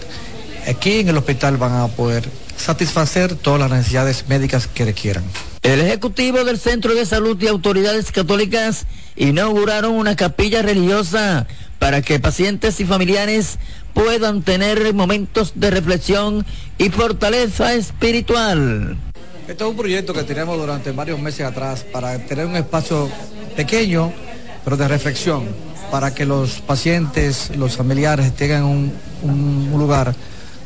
[0.68, 5.24] Aquí en el hospital van a poder satisfacer todas las necesidades médicas que requieran.
[5.62, 8.86] El ejecutivo del Centro de Salud y autoridades católicas
[9.16, 11.48] inauguraron una capilla religiosa
[11.80, 13.58] para que pacientes y familiares
[13.96, 16.46] puedan tener momentos de reflexión
[16.78, 18.98] y fortaleza espiritual.
[19.48, 23.10] Este es un proyecto que tenemos durante varios meses atrás para tener un espacio
[23.56, 24.12] pequeño,
[24.64, 25.46] pero de reflexión,
[25.92, 30.14] para que los pacientes, los familiares tengan un, lugar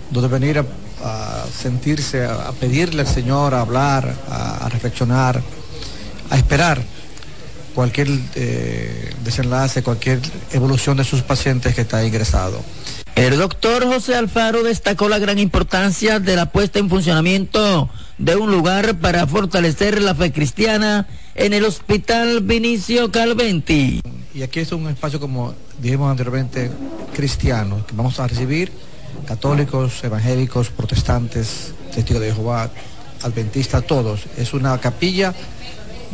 [0.09, 0.65] donde venir
[1.03, 5.39] a, sentirse, a, pedirle al Señor, a hablar, a, reflexionar,
[6.31, 6.81] a esperar
[7.75, 10.19] cualquier eh, desenlace, cualquier
[10.51, 12.63] evolución de sus pacientes que está ingresado.
[13.15, 18.51] El doctor José Alfaro destacó la gran importancia de la puesta en funcionamiento de un
[18.51, 24.01] lugar para fortalecer la fe cristiana en el Hospital Vinicio Calventi.
[24.33, 26.71] Y aquí es un espacio, como dijimos anteriormente,
[27.13, 28.71] cristiano, que vamos a recibir
[29.27, 32.69] católicos, evangélicos, protestantes, testigos de Jehová,
[33.23, 34.21] adventistas, todos.
[34.37, 35.33] Es una capilla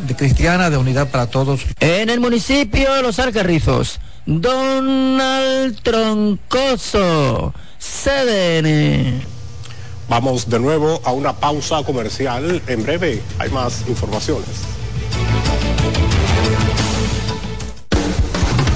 [0.07, 1.61] de cristiana de unidad para todos.
[1.79, 9.21] En el municipio de Los Alcarrizos Donald Troncoso, CDN.
[10.09, 12.61] Vamos de nuevo a una pausa comercial.
[12.67, 14.47] En breve hay más informaciones.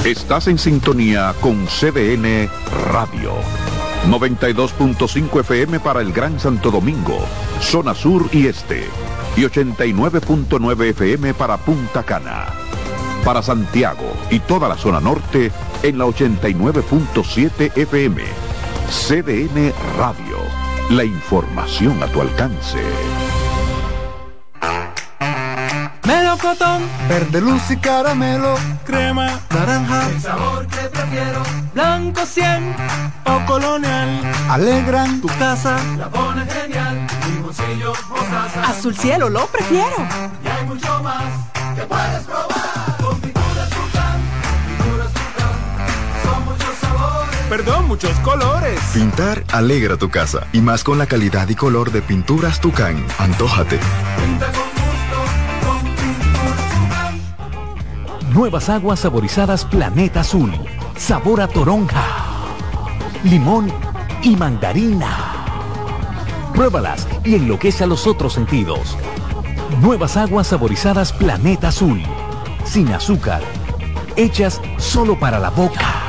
[0.06, 2.50] Estás en sintonía con CDN
[2.94, 3.34] Radio.
[4.08, 7.18] 92.5 FM para el Gran Santo Domingo,
[7.60, 8.88] zona sur y este.
[9.36, 12.69] Y 89.9 FM para Punta Cana
[13.24, 15.52] para Santiago y toda la zona norte
[15.84, 18.24] en la 89.7 FM.
[18.90, 20.38] CDN Radio.
[20.90, 22.80] La información a tu alcance.
[26.10, 31.44] Me lo melocotón, verde luz y caramelo, crema, naranja, el sabor que prefiero,
[31.76, 32.76] blanco 100
[33.26, 35.22] o colonial, alegran.
[35.22, 39.98] Tu casa, la pone genial, limoncillo, mostaza, azul cielo lo prefiero,
[40.44, 41.24] y hay mucho más
[41.76, 42.49] que puedes probar,
[47.50, 48.80] perdón, muchos colores.
[48.94, 53.80] Pintar alegra tu casa, y más con la calidad y color de pinturas Tucán, antójate.
[54.18, 58.34] Pinta con gusto, con pinturas Tucán.
[58.34, 60.54] Nuevas aguas saborizadas Planeta Azul.
[60.96, 62.04] Sabor a toronja,
[63.24, 63.72] limón
[64.22, 65.10] y mandarina.
[66.54, 68.96] Pruébalas y enloquece a los otros sentidos.
[69.82, 72.04] Nuevas aguas saborizadas Planeta Azul.
[72.66, 73.42] Sin azúcar.
[74.16, 76.09] Hechas solo para la boca.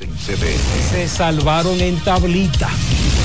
[0.00, 0.90] En CDN.
[0.90, 2.68] Se salvaron en tablita.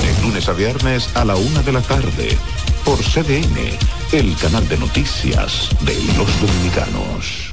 [0.01, 2.35] De lunes a viernes a la una de la tarde.
[2.83, 3.77] Por CDN,
[4.11, 7.52] el canal de noticias de los dominicanos.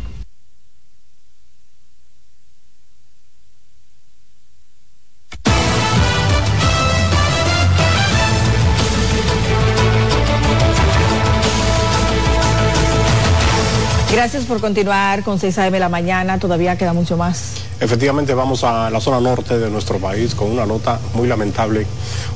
[14.33, 17.55] Gracias por continuar con 6 AM la mañana, todavía queda mucho más.
[17.81, 21.85] Efectivamente vamos a la zona norte de nuestro país con una nota muy lamentable.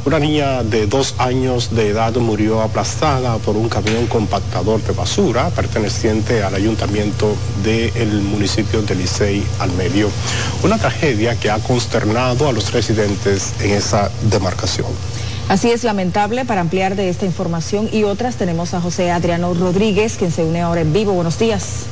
[0.05, 5.51] Una niña de dos años de edad murió aplastada por un camión compactador de basura
[5.51, 10.11] perteneciente al ayuntamiento del municipio de Licey al medio.
[10.65, 14.89] Una tragedia que ha consternado a los residentes en esa demarcación.
[15.49, 16.45] Así es lamentable.
[16.45, 20.63] Para ampliar de esta información y otras tenemos a José Adriano Rodríguez, quien se une
[20.63, 21.13] ahora en vivo.
[21.13, 21.87] Buenos días.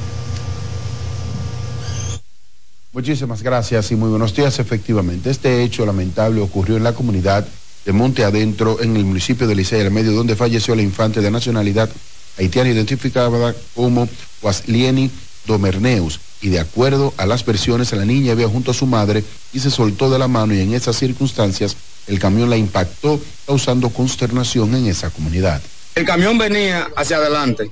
[2.92, 4.58] Muchísimas gracias y muy buenos días.
[4.58, 7.46] Efectivamente, este hecho lamentable ocurrió en la comunidad
[7.84, 11.30] de Monte Adentro, en el municipio de Licey, al medio, donde falleció la infante de
[11.30, 11.90] nacionalidad
[12.38, 14.08] haitiana identificada como
[14.42, 15.10] Waslieni
[15.46, 16.20] Domerneus.
[16.42, 19.22] Y de acuerdo a las versiones, la niña había junto a su madre
[19.52, 21.76] y se soltó de la mano y en esas circunstancias
[22.08, 25.62] el camión la impactó, causando consternación en esa comunidad.
[25.94, 27.70] El camión venía hacia adelante.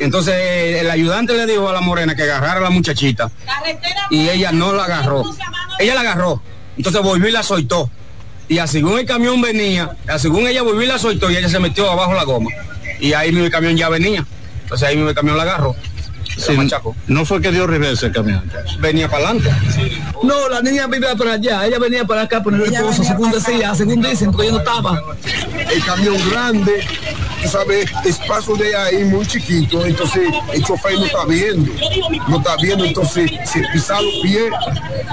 [0.00, 0.34] Entonces
[0.80, 3.30] el ayudante le dijo a la morena que agarrara a la muchachita
[4.10, 5.24] y ella no la agarró.
[5.78, 6.42] Ella la agarró.
[6.76, 7.90] Entonces volvió y la soltó.
[8.48, 11.58] Y así según el camión venía, según ella volvió y la soltó y ella se
[11.58, 12.50] metió abajo la goma.
[13.00, 14.26] Y ahí mismo el camión ya venía.
[14.62, 15.74] Entonces ahí mismo el camión la agarró.
[16.36, 16.56] Sí,
[17.06, 18.42] no fue que dio reversa el camión.
[18.80, 19.50] Venía para adelante.
[20.22, 23.74] No, la niña vivía para allá, ella venía para acá por el esposo, según decía,
[23.74, 25.02] según dicen, porque ella no estaba.
[25.70, 26.84] El camión grande,
[27.44, 31.72] tú sabes, espacio de ahí muy chiquito, entonces el chofer no está viendo,
[32.28, 34.50] no está viendo, entonces se pisa los pies,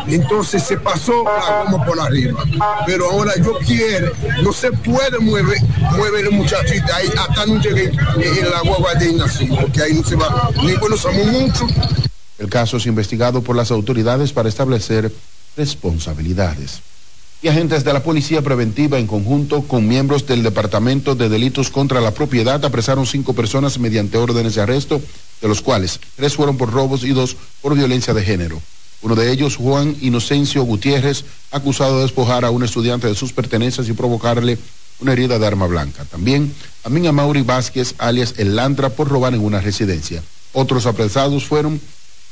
[0.07, 2.43] entonces se pasó la goma por arriba.
[2.85, 4.11] Pero ahora yo quiero,
[4.41, 5.57] no se puede mover,
[5.91, 10.03] mueve el muchachita ahí hasta no llegue en la guagua de Ignacio, porque ahí no
[10.03, 10.95] se va, ni bueno
[11.31, 11.67] mucho.
[12.39, 15.11] El caso es investigado por las autoridades para establecer
[15.57, 16.81] responsabilidades.
[17.43, 21.99] Y agentes de la Policía Preventiva en conjunto con miembros del Departamento de Delitos contra
[21.99, 25.01] la Propiedad apresaron cinco personas mediante órdenes de arresto,
[25.41, 28.61] de los cuales tres fueron por robos y dos por violencia de género.
[29.01, 33.89] Uno de ellos, Juan Inocencio Gutiérrez, acusado de despojar a un estudiante de sus pertenencias
[33.89, 34.59] y provocarle
[34.99, 36.05] una herida de arma blanca.
[36.05, 40.21] También a Minya Mauri Vázquez, alias El Lantra, por robar en una residencia.
[40.53, 41.81] Otros apresados fueron,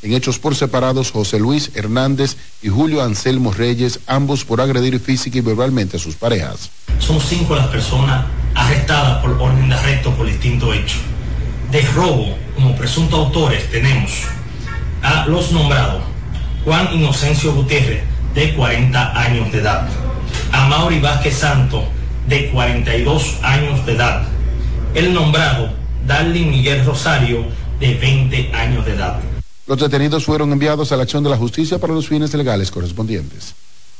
[0.01, 5.37] en hechos por separados, José Luis Hernández y Julio Anselmo Reyes, ambos por agredir física
[5.37, 6.69] y verbalmente a sus parejas.
[6.99, 8.25] Son cinco las personas
[8.55, 10.97] arrestadas por orden de arresto por distinto hecho.
[11.71, 14.11] De robo, como presuntos autores, tenemos
[15.01, 16.03] a los nombrados
[16.65, 19.87] Juan Inocencio Gutiérrez, de 40 años de edad,
[20.51, 21.83] a Mauri Vázquez Santo,
[22.27, 24.23] de 42 años de edad,
[24.93, 25.73] el nombrado
[26.05, 27.45] Darlin Miguel Rosario,
[27.79, 29.19] de 20 años de edad.
[29.69, 33.53] Los detenidos fueron enviados a la acción de la justicia para los fines legales correspondientes.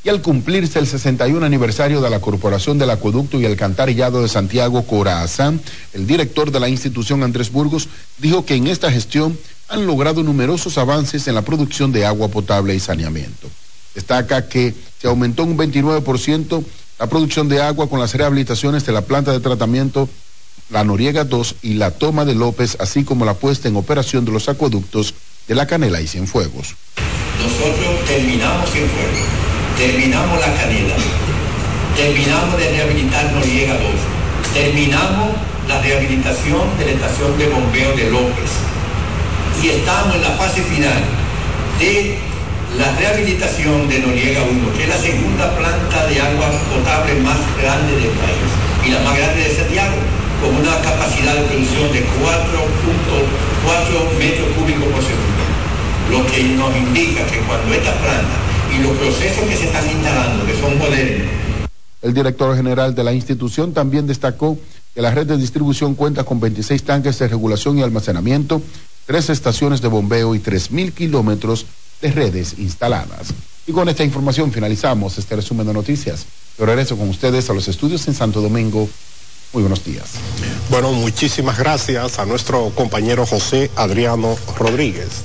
[0.04, 4.82] Y al cumplirse el 61 aniversario de la Corporación del Acueducto y Alcantarillado de Santiago,
[4.88, 5.62] Corazán,
[5.94, 10.80] el director de la institución Andrés Burgos dijo que en esta gestión han logrado numerosos
[10.80, 13.48] avances en la producción de agua potable y saneamiento.
[13.94, 16.64] Destaca que se aumentó un 29%
[16.98, 20.10] la producción de agua con las rehabilitaciones de la planta de tratamiento
[20.72, 24.32] la Noriega 2 y la toma de López, así como la puesta en operación de
[24.32, 25.14] los acueductos
[25.50, 26.76] de la Canela y Cienfuegos.
[27.41, 29.26] Nosotros terminamos Cienfuegos,
[29.80, 30.93] terminamos la Canela,
[31.97, 33.84] terminamos de rehabilitar Noriega 2,
[34.54, 35.34] terminamos
[35.68, 38.52] la rehabilitación de la estación de bombeo de López
[39.64, 41.02] y estamos en la fase final
[41.80, 42.20] de
[42.78, 47.97] la rehabilitación de Noriega 1, que es la segunda planta de agua potable más grande
[47.97, 48.54] del país
[48.86, 49.97] y la más grande de Santiago,
[50.45, 55.39] con una capacidad de producción de 4.4 metros cúbicos por segundo.
[56.10, 58.38] Lo que nos indica que cuando esta planta
[58.76, 61.28] y los procesos que se están instalando, que son modernos,
[62.01, 64.57] el director general de la institución también destacó
[64.95, 68.62] que la red de distribución cuenta con 26 tanques de regulación y almacenamiento,
[69.05, 71.66] tres estaciones de bombeo y 3.000 kilómetros
[72.01, 73.34] de redes instaladas.
[73.68, 76.26] Y con esta información finalizamos este resumen de noticias.
[76.57, 78.89] Yo regreso con ustedes a los estudios en Santo Domingo.
[79.53, 80.12] Muy buenos días.
[80.70, 85.24] Bueno, muchísimas gracias a nuestro compañero José Adriano Rodríguez.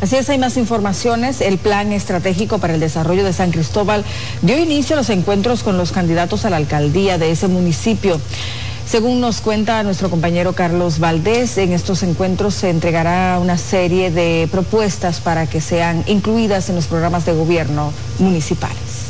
[0.00, 1.40] Así es, hay más informaciones.
[1.40, 4.04] El plan estratégico para el desarrollo de San Cristóbal
[4.42, 8.20] dio inicio a los encuentros con los candidatos a la alcaldía de ese municipio.
[8.86, 14.48] Según nos cuenta nuestro compañero Carlos Valdés, en estos encuentros se entregará una serie de
[14.52, 19.06] propuestas para que sean incluidas en los programas de gobierno municipales.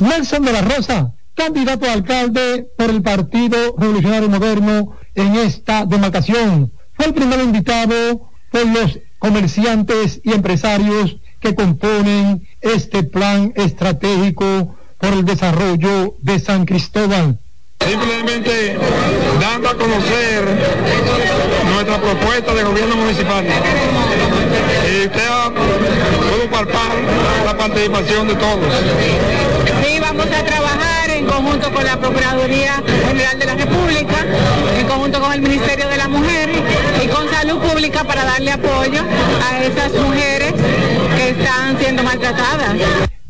[0.00, 6.72] Nelson de la Rosa, candidato a alcalde por el Partido Revolucionario Moderno en esta demarcación,
[6.94, 15.12] fue el primer invitado por los comerciantes y empresarios que componen este plan estratégico por
[15.12, 17.38] el desarrollo de San Cristóbal.
[17.80, 18.76] Simplemente
[19.40, 20.44] dando a conocer
[21.72, 23.44] nuestra propuesta de gobierno municipal.
[23.46, 25.28] Y usted
[26.28, 26.90] puede palpar
[27.44, 28.74] la participación de todos.
[29.84, 30.67] Sí, vamos a trabajar
[31.28, 34.26] conjunto con la Procuraduría General de la República,
[34.78, 36.50] en conjunto con el Ministerio de la Mujer
[37.04, 39.02] y con Salud Pública para darle apoyo
[39.48, 40.54] a esas mujeres
[41.16, 42.76] que están siendo maltratadas.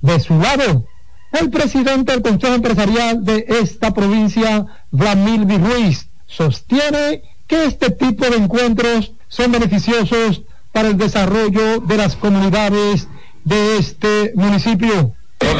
[0.01, 0.86] De su lado,
[1.32, 8.36] el presidente del Consejo Empresarial de esta provincia, Vladimir Ruiz, sostiene que este tipo de
[8.36, 10.42] encuentros son beneficiosos
[10.72, 13.09] para el desarrollo de las comunidades
[13.44, 15.14] de este municipio.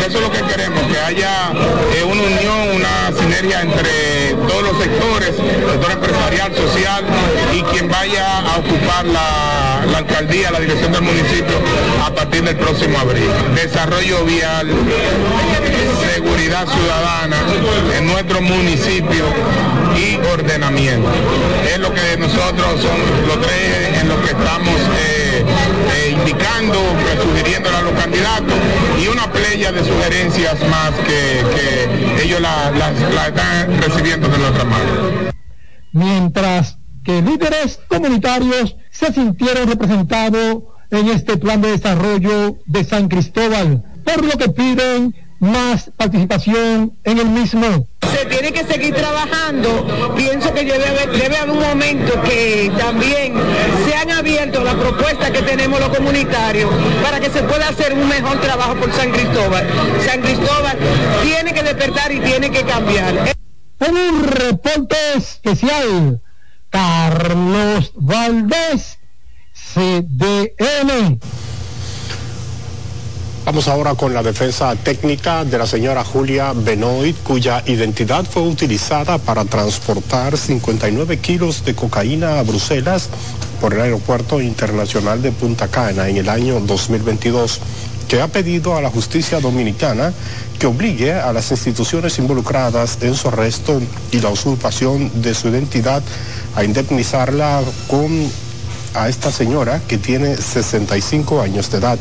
[0.09, 1.52] Eso es lo que queremos, que haya
[1.94, 7.04] eh, una unión, una sinergia entre todos los sectores, el sector empresarial, social
[7.52, 11.54] y quien vaya a ocupar la alcaldía, la dirección del municipio
[12.02, 13.28] a partir del próximo abril.
[13.54, 14.68] Desarrollo vial,
[16.14, 17.36] seguridad ciudadana
[17.98, 19.26] en nuestro municipio
[19.99, 21.09] y ordenamiento.
[21.64, 25.44] Es lo que nosotros son los tres en lo que estamos eh,
[25.94, 26.78] eh, indicando,
[27.22, 28.55] sugiriendo a los candidatos
[29.03, 34.64] y una playa de sugerencias más que, ellos la, la, la están recibiendo de nuestra
[34.64, 35.32] mano.
[35.92, 43.84] Mientras que líderes comunitarios se sintieron representados en este plan de desarrollo de San Cristóbal,
[44.05, 47.86] por lo que piden más participación en el mismo.
[48.11, 50.14] Se tiene que seguir trabajando.
[50.16, 53.34] Pienso que debe haber, debe haber un momento que también
[53.89, 56.70] sean abiertos las propuestas que tenemos los comunitarios
[57.03, 59.66] para que se pueda hacer un mejor trabajo por San Cristóbal.
[60.05, 60.78] San Cristóbal
[61.22, 63.34] tiene que despertar y tiene que cambiar.
[63.80, 66.20] En un reporte especial,
[66.70, 68.99] Carlos Valdés,
[69.55, 71.20] CDN.
[73.49, 79.16] Vamos ahora con la defensa técnica de la señora Julia Benoit, cuya identidad fue utilizada
[79.16, 83.09] para transportar 59 kilos de cocaína a Bruselas
[83.59, 87.61] por el Aeropuerto Internacional de Punta Cana en el año 2022,
[88.07, 90.12] que ha pedido a la justicia dominicana
[90.59, 93.80] que obligue a las instituciones involucradas en su arresto
[94.12, 96.03] y la usurpación de su identidad
[96.55, 98.30] a indemnizarla con
[98.92, 101.99] a esta señora que tiene 65 años de edad.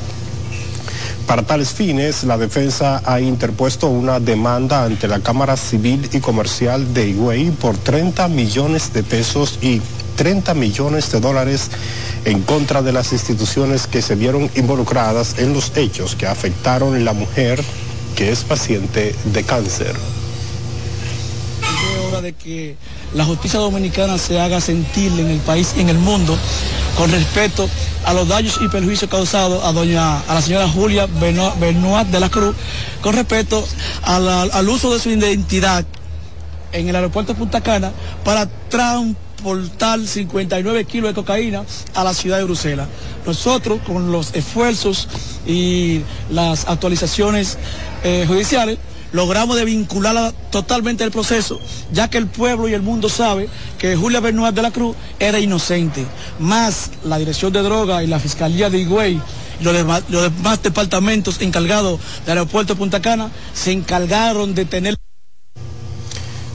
[1.28, 6.94] Para tales fines, la defensa ha interpuesto una demanda ante la Cámara Civil y Comercial
[6.94, 9.82] de Higüey por 30 millones de pesos y
[10.16, 11.70] 30 millones de dólares
[12.24, 17.12] en contra de las instituciones que se vieron involucradas en los hechos que afectaron la
[17.12, 17.62] mujer
[18.16, 19.96] que es paciente de cáncer.
[21.62, 22.78] Es hora de que
[23.14, 26.38] la justicia dominicana se haga sentir en el país y en el mundo
[26.98, 27.70] con respecto
[28.06, 32.30] a los daños y perjuicios causados a doña a la señora Julia Benoit de la
[32.30, 32.56] Cruz
[33.02, 33.64] con respecto
[34.04, 35.86] a al uso de su identidad
[36.72, 37.92] en el aeropuerto de Punta Cana
[38.24, 42.88] para transportar 59 kilos de cocaína a la ciudad de Bruselas.
[43.26, 45.08] Nosotros, con los esfuerzos
[45.46, 47.58] y las actualizaciones
[48.04, 48.78] eh, judiciales,
[49.18, 51.60] logramos desvincularla totalmente del proceso,
[51.92, 53.50] ya que el pueblo y el mundo sabe
[53.80, 56.06] que Julia Bernard de la Cruz era inocente.
[56.38, 59.20] Más la Dirección de Droga y la Fiscalía de Higüey
[59.60, 64.66] y los demás, los demás departamentos encargados del aeropuerto de Punta Cana se encargaron de
[64.66, 64.96] tener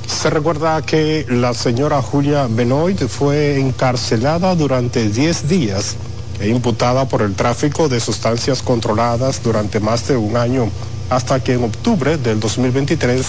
[0.06, 5.96] se recuerda que la señora Julia Benoit fue encarcelada durante 10 días
[6.38, 10.70] e imputada por el tráfico de sustancias controladas durante más de un año,
[11.14, 13.26] hasta que en octubre del 2023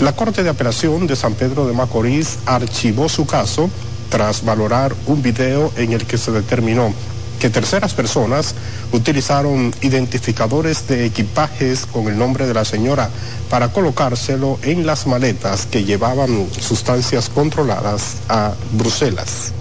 [0.00, 3.68] la Corte de Apelación de San Pedro de Macorís archivó su caso
[4.08, 6.94] tras valorar un video en el que se determinó
[7.38, 8.54] que terceras personas
[8.92, 13.10] utilizaron identificadores de equipajes con el nombre de la señora
[13.50, 19.52] para colocárselo en las maletas que llevaban sustancias controladas a Bruselas.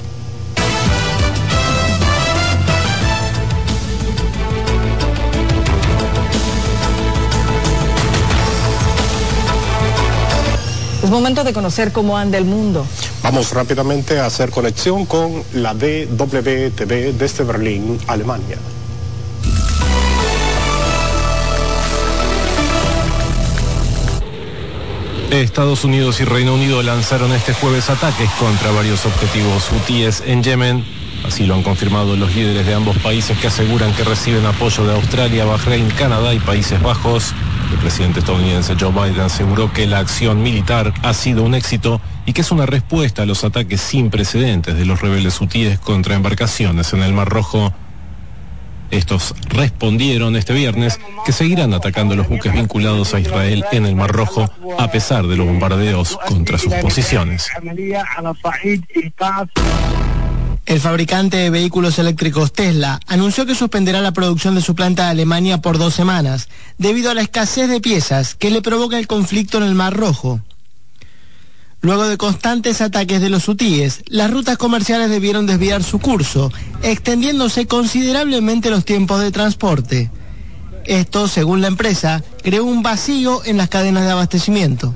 [11.08, 12.86] Es momento de conocer cómo anda el mundo.
[13.24, 18.58] Vamos rápidamente a hacer conexión con la DWTV desde Berlín, Alemania.
[25.32, 30.84] Estados Unidos y Reino Unido lanzaron este jueves ataques contra varios objetivos hutíes en Yemen.
[31.26, 34.96] Así lo han confirmado los líderes de ambos países que aseguran que reciben apoyo de
[34.96, 37.34] Australia, Bahrein, Canadá y Países Bajos.
[37.72, 42.34] El presidente estadounidense Joe Biden aseguró que la acción militar ha sido un éxito y
[42.34, 46.94] que es una respuesta a los ataques sin precedentes de los rebeldes hutíes contra embarcaciones
[46.94, 47.74] en el Mar Rojo.
[48.90, 54.12] Estos respondieron este viernes que seguirán atacando los buques vinculados a Israel en el Mar
[54.12, 54.50] Rojo
[54.80, 57.50] a pesar de los bombardeos contra sus posiciones.
[60.68, 65.12] El fabricante de vehículos eléctricos Tesla anunció que suspenderá la producción de su planta de
[65.12, 69.58] Alemania por dos semanas, debido a la escasez de piezas que le provoca el conflicto
[69.60, 70.42] en el Mar Rojo.
[71.80, 76.52] Luego de constantes ataques de los hutíes, las rutas comerciales debieron desviar su curso,
[76.84, 80.12] extendiéndose considerablemente los tiempos de transporte.
[80.84, 84.94] Esto, según la empresa, creó un vacío en las cadenas de abastecimiento.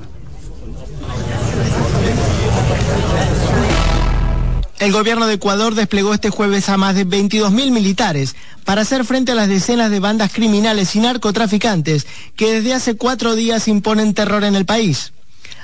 [4.82, 9.30] El gobierno de Ecuador desplegó este jueves a más de 22.000 militares para hacer frente
[9.30, 12.04] a las decenas de bandas criminales y narcotraficantes
[12.34, 15.12] que desde hace cuatro días imponen terror en el país.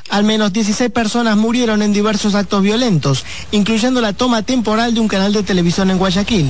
[0.08, 5.08] Al menos 16 personas murieron en diversos actos violentos, incluyendo la toma temporal de un
[5.08, 6.46] canal de televisión en Guayaquil.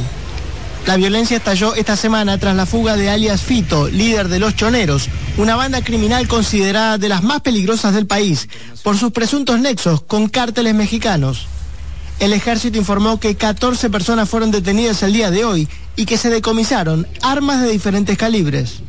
[0.87, 5.09] La violencia estalló esta semana tras la fuga de alias Fito, líder de Los Choneros,
[5.39, 8.47] una banda criminal considerada de las más peligrosas del país
[8.83, 11.47] por sus presuntos nexos con cárteles mexicanos.
[12.21, 16.31] El ejército informó que 14 personas fueron detenidas el día de hoy y que se
[16.31, 18.83] decomisaron armas de diferentes calibres.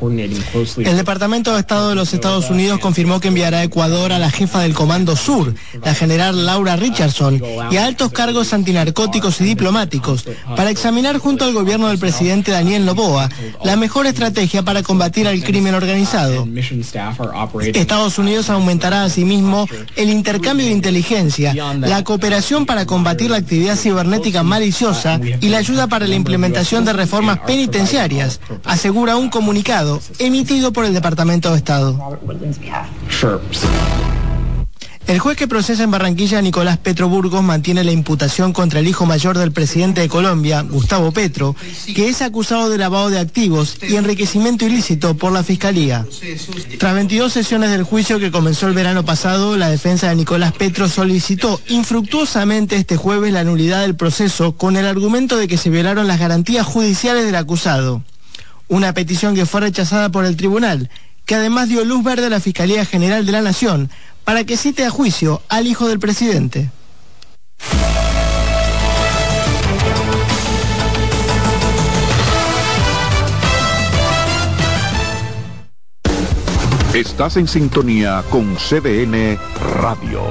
[0.00, 4.30] El Departamento de Estado de los Estados Unidos confirmó que enviará a Ecuador a la
[4.30, 10.24] jefa del Comando Sur, la general Laura Richardson, y a altos cargos antinarcóticos y diplomáticos,
[10.56, 13.28] para examinar junto al gobierno del presidente Daniel Noboa
[13.62, 16.48] la mejor estrategia para combatir al crimen organizado.
[17.74, 24.42] Estados Unidos aumentará asimismo el intercambio de inteligencia, la cooperación para combatir la actividad cibernética
[24.42, 30.84] maliciosa y la ayuda para la implementación de reformas penitenciarias, asegura un comunicado emitido por
[30.84, 31.98] el Departamento de Estado.
[35.10, 39.06] El juez que procesa en Barranquilla, Nicolás Petro Burgos, mantiene la imputación contra el hijo
[39.06, 41.56] mayor del presidente de Colombia, Gustavo Petro,
[41.96, 46.06] que es acusado de lavado de activos y enriquecimiento ilícito por la Fiscalía.
[46.78, 50.88] Tras 22 sesiones del juicio que comenzó el verano pasado, la defensa de Nicolás Petro
[50.88, 56.06] solicitó infructuosamente este jueves la nulidad del proceso con el argumento de que se violaron
[56.06, 58.04] las garantías judiciales del acusado
[58.70, 60.88] una petición que fue rechazada por el tribunal,
[61.26, 63.90] que además dio luz verde a la Fiscalía General de la Nación
[64.24, 66.70] para que cite a juicio al hijo del presidente.
[76.94, 79.36] Estás en sintonía con CDN
[79.80, 80.22] Radio.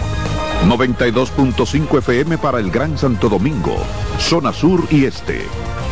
[0.67, 3.77] 92.5 FM para el Gran Santo Domingo,
[4.19, 5.45] zona sur y este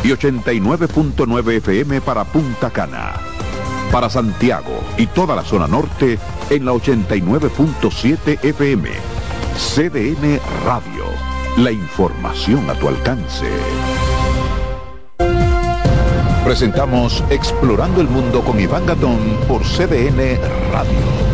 [0.04, 3.14] y 89.9 FM para Punta Cana.
[3.90, 6.18] Para Santiago y toda la zona norte
[6.50, 8.90] en la 89.7 FM.
[9.56, 11.04] CDN Radio.
[11.56, 13.46] La información a tu alcance.
[16.44, 20.38] Presentamos Explorando el Mundo con Iván Gatón por CDN
[20.72, 21.28] Radio.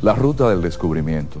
[0.00, 1.40] La ruta del descubrimiento.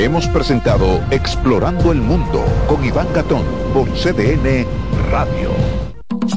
[0.00, 3.44] Hemos presentado Explorando el Mundo con Iván Gatón
[3.74, 4.66] por CDN
[5.10, 5.50] Radio.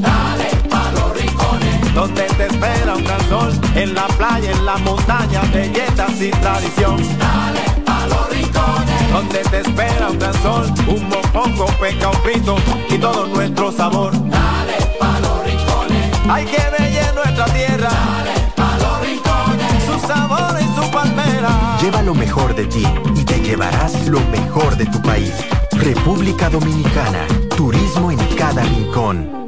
[0.01, 4.75] Dale pa los rincones, donde te espera un gran sol, en la playa, en la
[4.79, 6.97] montaña, belletas y tradición.
[7.17, 12.57] Dale pa los rincones, donde te espera un gran sol, un mopongo, peca, un pito
[12.89, 14.11] y todo nuestro sabor.
[14.11, 17.89] Dale pa los rincones, hay que ver nuestra tierra.
[17.89, 21.77] Dale pa los rincones, su sabor y su palmera.
[21.81, 22.85] Lleva lo mejor de ti
[23.15, 25.33] y llevarás lo mejor de tu país.
[25.71, 29.43] República Dominicana, turismo en cada rincón.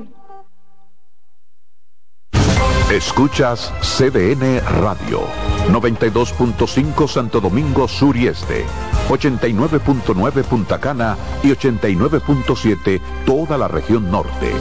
[2.92, 5.22] Escuchas CDN Radio,
[5.70, 8.64] 92.5 Santo Domingo Sur y Este,
[9.10, 14.52] 89.9 Punta Cana y 89.7 toda la región norte.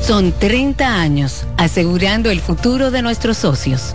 [0.00, 3.94] Son 30 años asegurando el futuro de nuestros socios.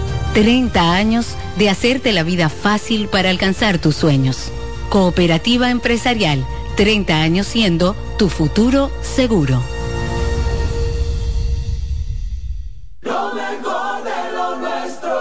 [0.33, 4.49] 30 años de hacerte la vida fácil para alcanzar tus sueños.
[4.89, 6.45] Cooperativa Empresarial,
[6.77, 9.61] 30 años siendo tu futuro seguro.
[13.01, 15.11] Lo mejor de lo nuestro.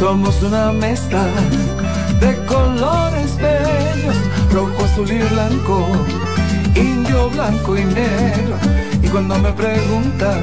[0.00, 1.24] Somos una mezcla
[2.18, 4.16] de colores bellos,
[4.52, 5.86] rojo, azul y blanco,
[6.74, 8.56] indio, blanco y negro.
[9.02, 10.42] Y cuando me preguntan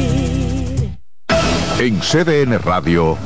[1.81, 3.17] En CDN Radio,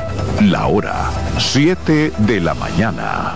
[0.43, 3.35] la hora 7 de la mañana.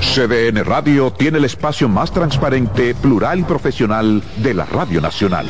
[0.00, 5.46] CDN Radio tiene el espacio más transparente, plural y profesional de la Radio Nacional.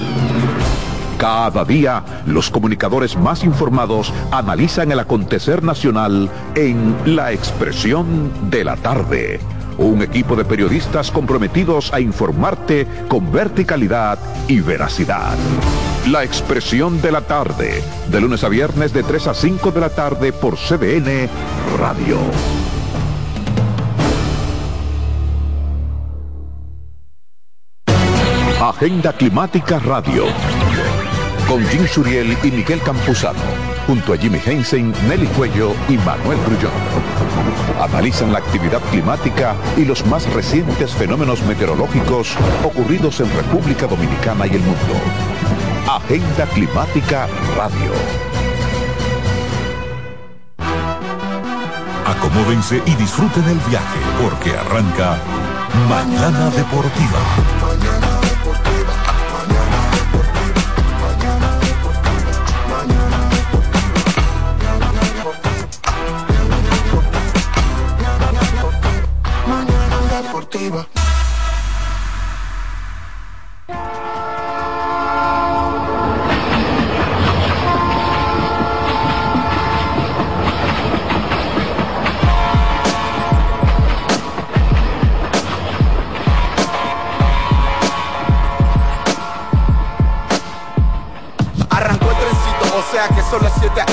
[1.17, 8.77] Cada día, los comunicadores más informados analizan el acontecer nacional en La Expresión de la
[8.77, 9.41] Tarde.
[9.79, 15.35] Un equipo de periodistas comprometidos a informarte con verticalidad y veracidad.
[16.07, 19.91] La expresión de la tarde, de lunes a viernes de 3 a 5 de la
[19.91, 21.29] tarde por CBN
[21.79, 22.19] Radio.
[28.61, 30.25] Agenda Climática Radio.
[31.49, 33.41] Con Jim Suriel y Miguel Campuzano.
[33.87, 36.73] Junto a Jimmy Hensen, Nelly Cuello y Manuel Grullón.
[37.81, 44.51] Analizan la actividad climática y los más recientes fenómenos meteorológicos ocurridos en República Dominicana y
[44.51, 44.95] el mundo.
[45.89, 47.27] Agenda Climática
[47.57, 47.93] Radio.
[52.05, 55.17] Acomódense y disfruten el viaje porque arranca
[55.89, 58.18] Mañana Deportiva.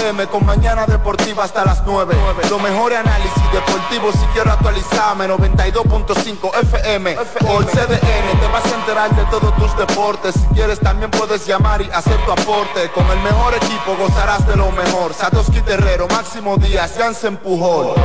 [0.05, 0.27] Son las 7 a.m.
[0.27, 2.15] con mañana deportiva hasta las 9.
[2.49, 5.27] Lo mejor análisis deportivo si quiero actualizarme.
[5.27, 8.39] 92.5 FM por CDN.
[8.39, 10.35] Te vas a enterar de todos tus deportes.
[10.35, 12.89] Si quieres también puedes llamar y hacer tu aporte.
[12.93, 15.13] Con el mejor equipo gozarás de lo mejor.
[15.13, 17.95] Satoshi Terrero, Máximo Díaz, Jansen Pujol.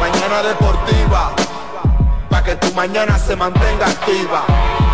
[0.00, 1.32] Mañana deportiva.
[2.28, 4.44] Para que tu mañana se mantenga activa.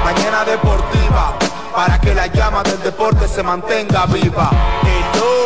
[0.04, 1.34] Mañana deportiva
[1.74, 4.50] para que la llama del deporte se mantenga viva.
[4.82, 5.45] Hello,